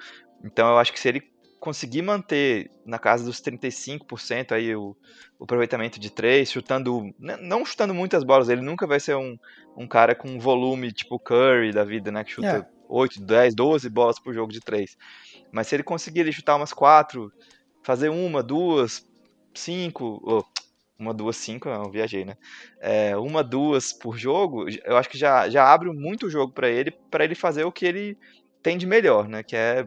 [0.44, 1.32] Então eu acho que se ele
[1.62, 4.96] conseguir manter na casa dos 35% aí o,
[5.38, 9.38] o, aproveitamento de três, chutando, né, não chutando muitas bolas, ele nunca vai ser um,
[9.76, 12.66] um cara com volume tipo Curry da vida, né, que chuta é.
[12.88, 14.98] 8, 10, 12 bolas por jogo de três.
[15.52, 17.32] Mas se ele conseguir ele chutar umas quatro,
[17.80, 19.08] fazer uma, duas,
[19.54, 20.44] cinco, oh,
[20.98, 22.36] uma, duas, cinco, não, viajei, né?
[22.80, 26.68] É, uma, duas por jogo, eu acho que já, já abre muito o jogo para
[26.68, 28.18] ele, para ele fazer o que ele
[28.60, 29.44] tem de melhor, né?
[29.44, 29.86] Que é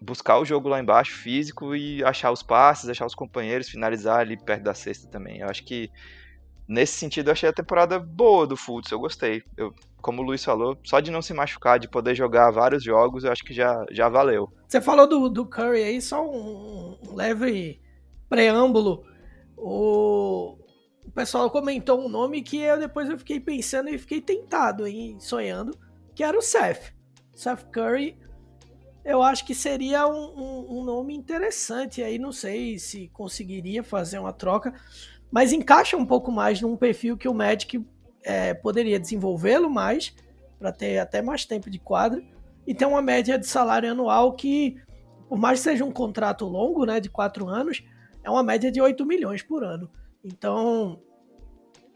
[0.00, 4.36] buscar o jogo lá embaixo, físico, e achar os passes, achar os companheiros, finalizar ali
[4.36, 5.40] perto da cesta também.
[5.40, 5.90] Eu acho que
[6.66, 9.42] nesse sentido eu achei a temporada boa do Fultz, eu gostei.
[9.56, 13.24] Eu, como o Luiz falou, só de não se machucar, de poder jogar vários jogos,
[13.24, 14.50] eu acho que já, já valeu.
[14.66, 17.80] Você falou do, do Curry aí, só um, um leve
[18.28, 19.04] preâmbulo.
[19.56, 20.56] O,
[21.04, 25.18] o pessoal comentou um nome que eu depois eu fiquei pensando e fiquei tentado, hein,
[25.20, 25.76] sonhando,
[26.14, 26.94] que era o Seth.
[27.34, 28.18] Seth Curry
[29.04, 34.18] eu acho que seria um, um, um, nome interessante aí, não sei se conseguiria fazer
[34.18, 34.74] uma troca,
[35.30, 37.84] mas encaixa um pouco mais num perfil que o Magic
[38.22, 40.14] é, poderia desenvolvê-lo mais,
[40.58, 42.22] para ter até mais tempo de quadra,
[42.66, 44.76] e ter uma média de salário anual que,
[45.28, 47.82] por mais que seja um contrato longo, né, de quatro anos,
[48.22, 49.90] é uma média de 8 milhões por ano.
[50.22, 51.00] Então,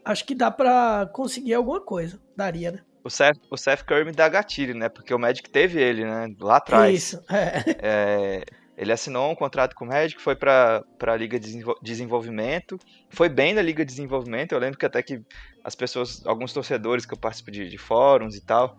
[0.03, 2.79] acho que dá para conseguir alguma coisa, daria, né?
[3.05, 4.89] O Seth, o Seth Curry me dá gatilho, né?
[4.89, 6.33] Porque o Magic teve ele, né?
[6.39, 6.95] Lá atrás.
[6.95, 7.63] Isso, é.
[7.79, 8.43] é
[8.77, 12.77] ele assinou um contrato com o Magic, foi para a Liga de Desenvolvimento,
[13.09, 14.51] foi bem na Liga de Desenvolvimento.
[14.51, 15.21] Eu lembro que até que
[15.63, 18.77] as pessoas, alguns torcedores que eu participo de, de fóruns e tal,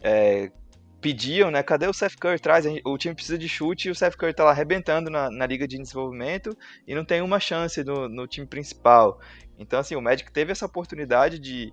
[0.00, 0.50] é,
[0.98, 1.62] pediam, né?
[1.62, 2.38] Cadê o Seth Curry?
[2.38, 5.46] Traz, o time precisa de chute e o Seth Curry tá lá arrebentando na, na
[5.46, 6.56] Liga de Desenvolvimento
[6.86, 9.20] e não tem uma chance no, no time principal.
[9.58, 11.70] Então, assim, o Magic teve essa oportunidade de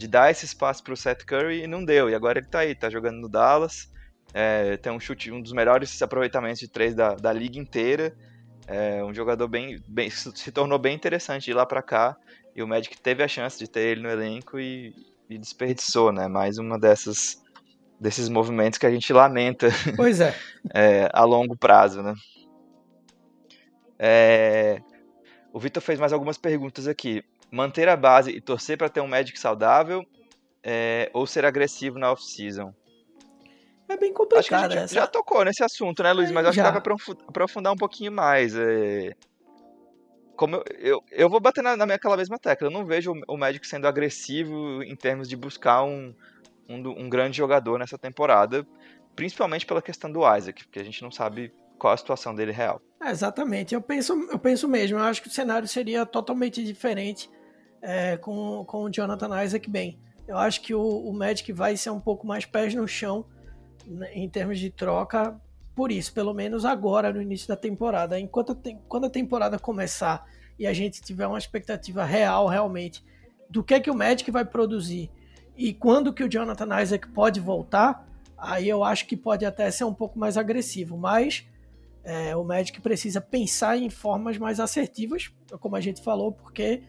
[0.00, 2.08] de dar esse espaço para o Seth Curry e não deu.
[2.08, 3.92] E agora ele está aí, está jogando no Dallas,
[4.32, 8.16] é, tem um chute, um dos melhores aproveitamentos de três da, da liga inteira.
[8.66, 12.16] É um jogador bem, bem se tornou bem interessante de lá para cá
[12.56, 14.94] e o Magic teve a chance de ter ele no elenco e,
[15.28, 16.28] e desperdiçou, né?
[16.28, 17.42] Mais uma dessas
[18.00, 19.68] desses movimentos que a gente lamenta.
[19.96, 20.34] Pois é.
[20.72, 22.14] é a longo prazo, né?
[23.98, 24.80] É,
[25.52, 29.08] o Vitor fez mais algumas perguntas aqui manter a base e torcer para ter um
[29.08, 30.04] Magic saudável
[30.62, 32.72] é, ou ser agressivo na off-season?
[33.88, 34.72] É bem complicado.
[34.72, 36.30] Acho já tocou nesse assunto, né, Luiz?
[36.30, 36.64] É, Mas acho já.
[36.64, 36.94] que dá para
[37.26, 38.54] aprofundar um pouquinho mais.
[38.54, 39.14] É...
[40.36, 42.68] Como eu, eu, eu, vou bater na, na aquela mesma tecla.
[42.68, 46.14] Eu não vejo o, o Magic sendo agressivo em termos de buscar um,
[46.68, 48.64] um, um grande jogador nessa temporada,
[49.16, 52.80] principalmente pela questão do Isaac, porque a gente não sabe qual a situação dele real.
[53.02, 53.74] É, exatamente.
[53.74, 54.98] Eu penso, eu penso mesmo.
[54.98, 57.28] Eu acho que o cenário seria totalmente diferente
[57.82, 59.98] é, com, com o Jonathan Isaac bem.
[60.26, 63.24] Eu acho que o, o Magic vai ser um pouco mais pés no chão
[63.86, 65.40] né, em termos de troca,
[65.74, 68.18] por isso, pelo menos agora no início da temporada.
[68.18, 68.56] Enquanto
[68.88, 70.26] quando a temporada começar
[70.58, 73.04] e a gente tiver uma expectativa real realmente
[73.48, 75.10] do que é que o Magic vai produzir
[75.56, 78.08] e quando que o Jonathan Isaac pode voltar,
[78.38, 81.46] aí eu acho que pode até ser um pouco mais agressivo, mas
[82.02, 86.82] é, o Magic precisa pensar em formas mais assertivas, como a gente falou, porque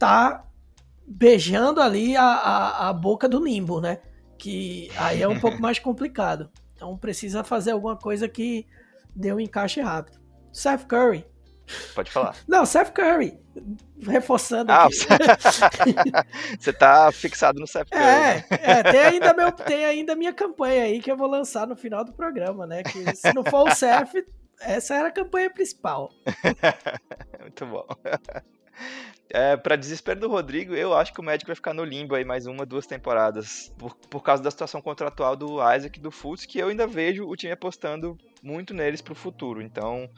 [0.00, 0.46] tá
[1.06, 4.00] beijando ali a, a, a boca do limbo, né?
[4.38, 6.50] Que aí é um pouco mais complicado.
[6.74, 8.66] Então precisa fazer alguma coisa que
[9.14, 10.18] dê um encaixe rápido.
[10.50, 11.26] Seth Curry.
[11.94, 12.34] Pode falar.
[12.48, 13.38] Não, Seth Curry.
[14.02, 15.94] Reforçando ah, aqui.
[16.58, 18.02] Você tá fixado no Seth Curry.
[18.02, 18.44] É, né?
[18.50, 22.04] é tem, ainda meu, tem ainda minha campanha aí que eu vou lançar no final
[22.04, 22.82] do programa, né?
[22.82, 24.24] Que se não for o Seth,
[24.60, 26.10] essa era a campanha principal.
[27.40, 27.86] Muito bom.
[29.32, 32.24] É, para desespero do Rodrigo, eu acho que o médico vai ficar no limbo aí
[32.24, 33.72] mais uma, duas temporadas.
[33.78, 37.24] Por, por causa da situação contratual do Isaac e do Fultz, que eu ainda vejo
[37.24, 39.62] o time apostando muito neles pro futuro.
[39.62, 40.10] Então,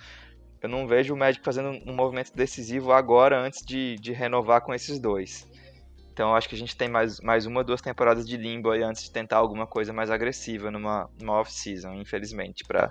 [0.63, 4.73] eu não vejo o médico fazendo um movimento decisivo agora, antes de, de renovar com
[4.73, 5.47] esses dois.
[6.11, 9.03] Então, acho que a gente tem mais, mais uma, duas temporadas de limbo aí antes
[9.05, 12.91] de tentar alguma coisa mais agressiva numa, numa off-season, infelizmente, pra,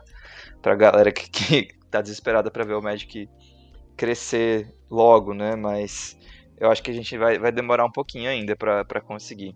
[0.62, 3.28] pra galera que, que tá desesperada para ver o Magic
[3.96, 5.56] crescer logo, né?
[5.56, 6.18] Mas
[6.58, 9.56] eu acho que a gente vai, vai demorar um pouquinho ainda para conseguir.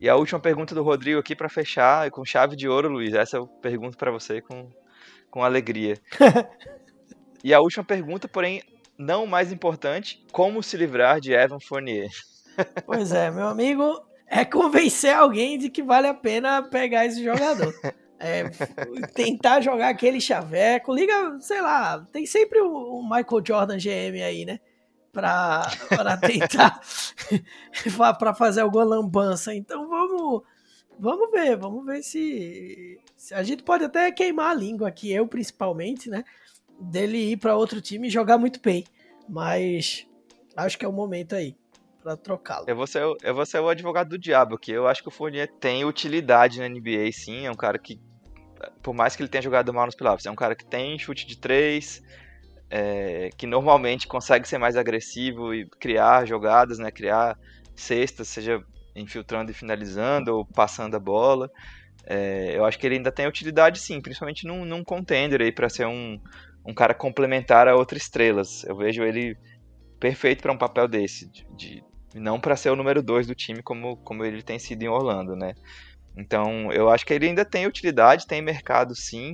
[0.00, 3.14] E a última pergunta do Rodrigo aqui para fechar, com chave de ouro, Luiz.
[3.14, 4.70] Essa eu pergunto para você com,
[5.30, 5.94] com alegria.
[7.42, 8.62] e a última pergunta, porém,
[8.96, 12.10] não mais importante: como se livrar de Evan Fournier?
[12.86, 17.74] pois é, meu amigo, é convencer alguém de que vale a pena pegar esse jogador.
[18.20, 18.44] É,
[19.14, 24.58] tentar jogar aquele chaveco, liga, sei lá, tem sempre o, Michael Jordan GM aí, né?
[25.12, 26.80] Pra, pra tentar
[28.18, 29.54] para fazer alguma lambança.
[29.54, 30.42] Então vamos
[30.98, 35.26] vamos ver, vamos ver se, se, a gente pode até queimar a língua aqui, eu
[35.26, 36.24] principalmente, né?
[36.80, 38.84] Dele ir para outro time e jogar muito bem.
[39.28, 40.06] Mas
[40.56, 41.56] acho que é o momento aí
[42.02, 42.64] para trocá-lo.
[42.68, 44.72] Eu vou, ser, eu vou ser o advogado do diabo aqui.
[44.72, 47.46] Eu acho que o Fournier tem utilidade na NBA, sim.
[47.46, 48.00] É um cara que
[48.82, 51.26] por mais que ele tenha jogado mal nos playoffs, é um cara que tem chute
[51.26, 52.02] de três,
[52.70, 57.36] é, que normalmente consegue ser mais agressivo e criar jogadas, né, criar
[57.74, 58.62] cestas, seja
[58.94, 61.50] infiltrando e finalizando ou passando a bola.
[62.06, 65.68] É, eu acho que ele ainda tem utilidade sim, principalmente num, num contender aí para
[65.68, 66.18] ser um,
[66.66, 68.64] um cara complementar a outras estrelas.
[68.64, 69.36] Eu vejo ele
[70.00, 71.84] perfeito para um papel desse, de, de
[72.14, 75.36] não para ser o número dois do time como, como ele tem sido em Orlando,
[75.36, 75.54] né?
[76.18, 79.32] Então, eu acho que ele ainda tem utilidade, tem mercado sim.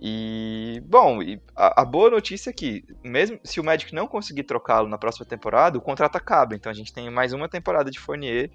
[0.00, 1.18] E, bom,
[1.56, 5.26] a, a, boa notícia é que, mesmo se o Magic não conseguir trocá-lo na próxima
[5.26, 6.54] temporada, o contrato acaba.
[6.54, 8.48] Então a gente tem mais uma temporada de Fournier,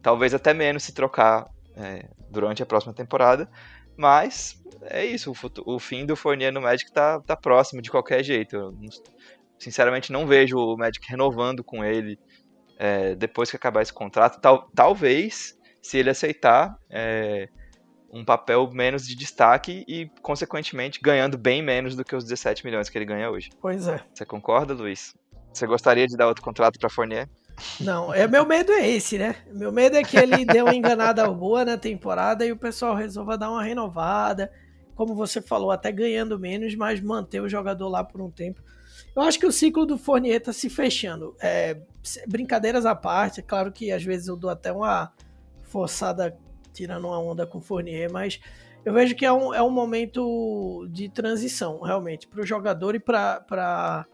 [0.00, 3.50] talvez até menos se trocar é, durante a próxima temporada.
[3.96, 8.22] Mas é isso, o, o, fim do Fournier no Magic tá, tá próximo de qualquer
[8.22, 8.54] jeito.
[8.54, 8.78] Eu,
[9.58, 12.18] sinceramente, não vejo o Magic renovando com ele
[12.78, 14.40] é, depois que acabar esse contrato.
[14.40, 17.48] Tal, talvez se ele aceitar é,
[18.12, 22.88] um papel menos de destaque e, consequentemente, ganhando bem menos do que os 17 milhões
[22.88, 23.50] que ele ganha hoje.
[23.60, 24.00] Pois é.
[24.12, 25.14] Você concorda, Luiz?
[25.52, 27.28] Você gostaria de dar outro contrato para Fournier?
[27.80, 29.36] Não, é, meu medo é esse, né?
[29.52, 33.38] Meu medo é que ele dê uma enganada boa na temporada e o pessoal resolva
[33.38, 34.50] dar uma renovada.
[34.94, 38.62] Como você falou, até ganhando menos, mas manter o jogador lá por um tempo.
[39.14, 41.34] Eu acho que o ciclo do Fournier tá se fechando.
[41.40, 41.78] É,
[42.26, 45.12] brincadeiras à parte, é claro que às vezes eu dou até uma
[45.70, 46.36] forçada
[46.72, 48.40] tirando uma onda com o Fournier, mas
[48.84, 53.00] eu vejo que é um, é um momento de transição, realmente, para o jogador e
[53.00, 54.06] para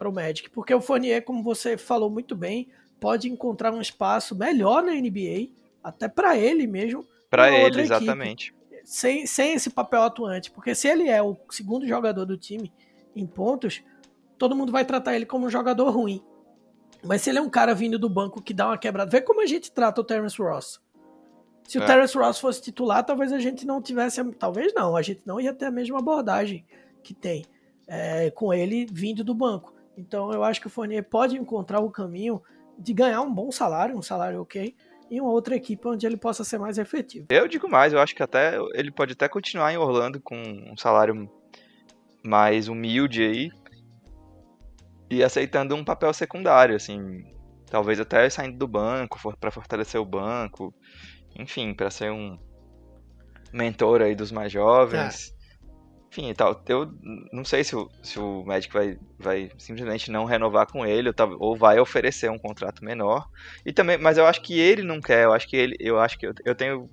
[0.00, 0.50] o Magic.
[0.50, 2.68] Porque o Fournier, como você falou muito bem,
[2.98, 5.50] pode encontrar um espaço melhor na NBA,
[5.82, 7.06] até para ele mesmo.
[7.30, 8.54] Para ele, exatamente.
[8.84, 10.50] sem, sem esse papel atuante.
[10.50, 12.72] Porque se ele é o segundo jogador do time
[13.14, 13.82] em pontos,
[14.36, 16.22] todo mundo vai tratar ele como um jogador ruim.
[17.06, 19.40] Mas se ele é um cara vindo do banco que dá uma quebrada, vê como
[19.40, 20.80] a gente trata o Terence Ross.
[21.64, 21.80] Se é.
[21.82, 24.22] o Terence Ross fosse titular, talvez a gente não tivesse.
[24.32, 26.64] Talvez não, a gente não ia ter a mesma abordagem
[27.02, 27.44] que tem
[27.86, 29.74] é, com ele vindo do banco.
[29.96, 32.42] Então eu acho que o Fournier pode encontrar o caminho
[32.78, 34.74] de ganhar um bom salário, um salário ok,
[35.10, 37.26] em uma outra equipe onde ele possa ser mais efetivo.
[37.30, 40.76] Eu digo mais, eu acho que até ele pode até continuar em Orlando com um
[40.76, 41.30] salário
[42.22, 43.50] mais humilde aí,
[45.10, 47.22] e aceitando um papel secundário, assim,
[47.70, 50.74] talvez até saindo do banco para fortalecer o banco,
[51.38, 52.38] enfim, para ser um
[53.52, 55.32] mentor aí dos mais jovens.
[55.32, 55.36] É.
[56.08, 56.62] Enfim, tal.
[56.66, 56.90] Eu
[57.32, 61.14] não sei se o, se o Magic vai, vai simplesmente não renovar com ele, ou,
[61.38, 63.28] ou vai oferecer um contrato menor.
[63.64, 66.18] E também, mas eu acho que ele não quer, eu acho que ele, eu acho
[66.18, 66.88] que eu, eu tenho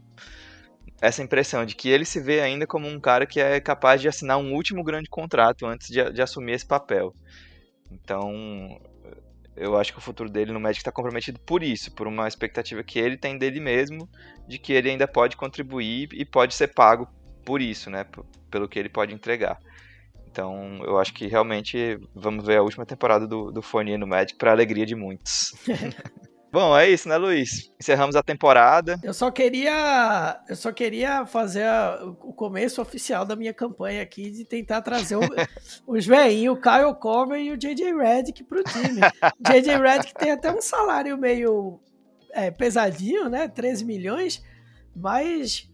[1.02, 4.08] essa impressão de que ele se vê ainda como um cara que é capaz de
[4.08, 7.14] assinar um último grande contrato antes de, de assumir esse papel.
[7.94, 8.80] Então,
[9.56, 12.84] eu acho que o futuro dele no Magic está comprometido por isso, por uma expectativa
[12.84, 14.10] que ele tem dele mesmo,
[14.48, 17.08] de que ele ainda pode contribuir e pode ser pago
[17.46, 18.06] por isso, né?
[18.50, 19.60] Pelo que ele pode entregar.
[20.28, 24.36] Então, eu acho que realmente vamos ver a última temporada do, do Fournier no Magic
[24.38, 25.54] para alegria de muitos.
[26.54, 27.74] Bom, é isso, né, Luiz?
[27.80, 29.00] Encerramos a temporada.
[29.02, 34.30] Eu só queria, eu só queria fazer a, o começo oficial da minha campanha aqui
[34.30, 35.22] de tentar trazer o,
[35.88, 39.02] os veinhos, o Kyle Corver e o JJ Redick pro time.
[39.42, 41.80] JJ Redick tem até um salário meio
[42.32, 43.48] é, pesadinho, né?
[43.48, 44.44] 13 milhões,
[44.96, 45.68] mas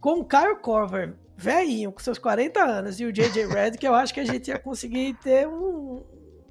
[0.00, 4.14] com o Kyle Corver velhinho, com seus 40 anos, e o JJ Redick, eu acho
[4.14, 6.02] que a gente ia conseguir ter um,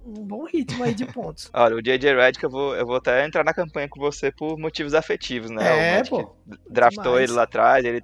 [0.05, 1.49] um bom ritmo aí de pontos.
[1.53, 4.57] Olha, o JJ Redick, eu vou, eu vou até entrar na campanha com você por
[4.57, 5.97] motivos afetivos, né?
[5.97, 6.35] É, pô.
[6.69, 7.23] Draftou demais.
[7.23, 8.03] ele lá atrás, ele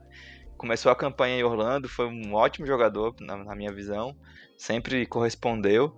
[0.58, 4.16] começou a campanha em Orlando, foi um ótimo jogador, na, na, minha visão,
[4.58, 5.96] sempre correspondeu.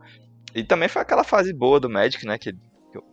[0.53, 2.53] E também foi aquela fase boa do Magic, né, que,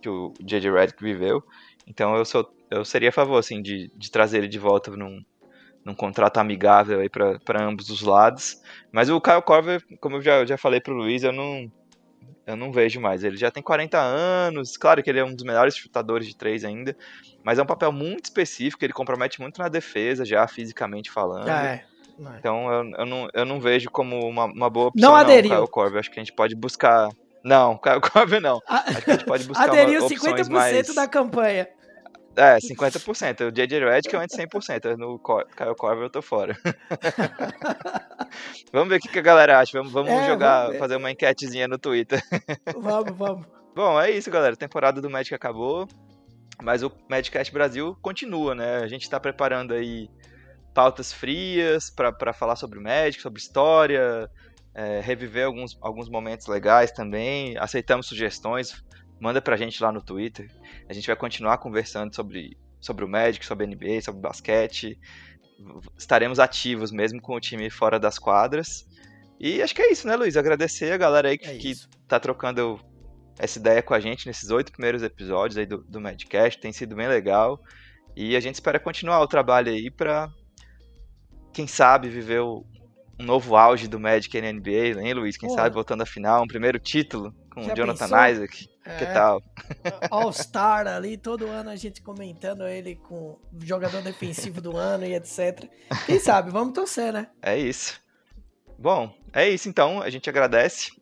[0.02, 1.42] que o JJ Redick viveu.
[1.86, 5.20] Então eu, sou, eu seria a favor, assim, de, de trazer ele de volta num,
[5.84, 8.60] num contrato amigável aí para ambos os lados.
[8.92, 11.70] Mas o Kyle Corver, como eu já, já falei pro Luiz, eu não,
[12.50, 13.24] eu não vejo mais.
[13.24, 16.64] Ele já tem 40 anos, claro que ele é um dos melhores chutadores de três
[16.64, 16.96] ainda,
[17.42, 21.48] mas é um papel muito específico, ele compromete muito na defesa, já fisicamente falando.
[21.48, 21.74] Ah, é.
[21.74, 22.38] é.
[22.38, 25.56] Então eu, eu, não, eu não vejo como uma, uma boa opção não, aderiu.
[25.56, 25.98] Kyle Corver.
[25.98, 27.08] Acho que a gente pode buscar.
[27.42, 28.60] Não, Kyle Corver não.
[28.68, 30.94] Acho que a gente pode buscar Aderiu uma, 50% mais...
[30.94, 31.66] da campanha.
[32.40, 33.48] É, 50%.
[33.48, 34.96] O JJ Redick eu entro 100%.
[34.96, 36.56] No Kyle Corver eu tô fora.
[38.72, 39.76] vamos ver o que, a galera acha.
[39.76, 42.22] Vamos, vamos é, jogar, vamos fazer uma enquetezinha no Twitter.
[42.80, 43.46] vamos, vamos.
[43.74, 44.54] Bom, é isso, galera.
[44.54, 45.86] A temporada do Magic acabou.
[46.62, 48.78] Mas o Magicast Brasil continua, né?
[48.78, 50.10] A gente tá preparando aí
[50.74, 54.30] pautas frias para falar sobre o Magic, sobre história,
[54.74, 57.56] é, reviver alguns, alguns momentos legais também.
[57.58, 58.84] Aceitamos sugestões
[59.20, 60.50] manda pra gente lá no Twitter.
[60.88, 64.98] A gente vai continuar conversando sobre, sobre o Magic, sobre a NBA, sobre basquete.
[65.96, 68.86] Estaremos ativos mesmo com o time fora das quadras.
[69.38, 70.36] E acho que é isso, né, Luiz?
[70.36, 71.74] Agradecer a galera aí que, é que
[72.08, 72.80] tá trocando
[73.38, 76.60] essa ideia com a gente nesses oito primeiros episódios aí do, do Madcast.
[76.60, 77.60] Tem sido bem legal.
[78.16, 80.28] E a gente espera continuar o trabalho aí pra,
[81.52, 82.64] quem sabe, viver o,
[83.18, 85.36] um novo auge do Magic na NBA, hein, Luiz?
[85.36, 85.54] Quem Pô.
[85.54, 88.26] sabe voltando à final, um primeiro título com o Jonathan pensou?
[88.26, 88.70] Isaac.
[88.84, 89.42] É, que tal?
[90.10, 95.68] All-Star ali, todo ano a gente comentando ele com jogador defensivo do ano e etc.
[96.06, 97.28] Quem sabe, vamos torcer, né?
[97.42, 98.00] É isso.
[98.78, 100.92] Bom, é isso então, a gente agradece.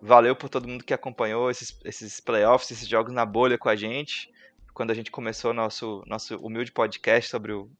[0.00, 3.76] Valeu por todo mundo que acompanhou esses, esses playoffs, esses jogos na bolha com a
[3.76, 4.32] gente.
[4.74, 7.70] Quando a gente começou nosso, nosso humilde podcast sobre o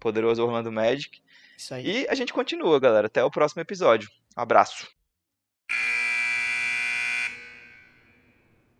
[0.00, 1.22] poderoso Orlando Magic.
[1.56, 2.02] Isso aí.
[2.02, 3.06] E a gente continua, galera.
[3.06, 4.10] Até o próximo episódio.
[4.36, 4.88] Um abraço.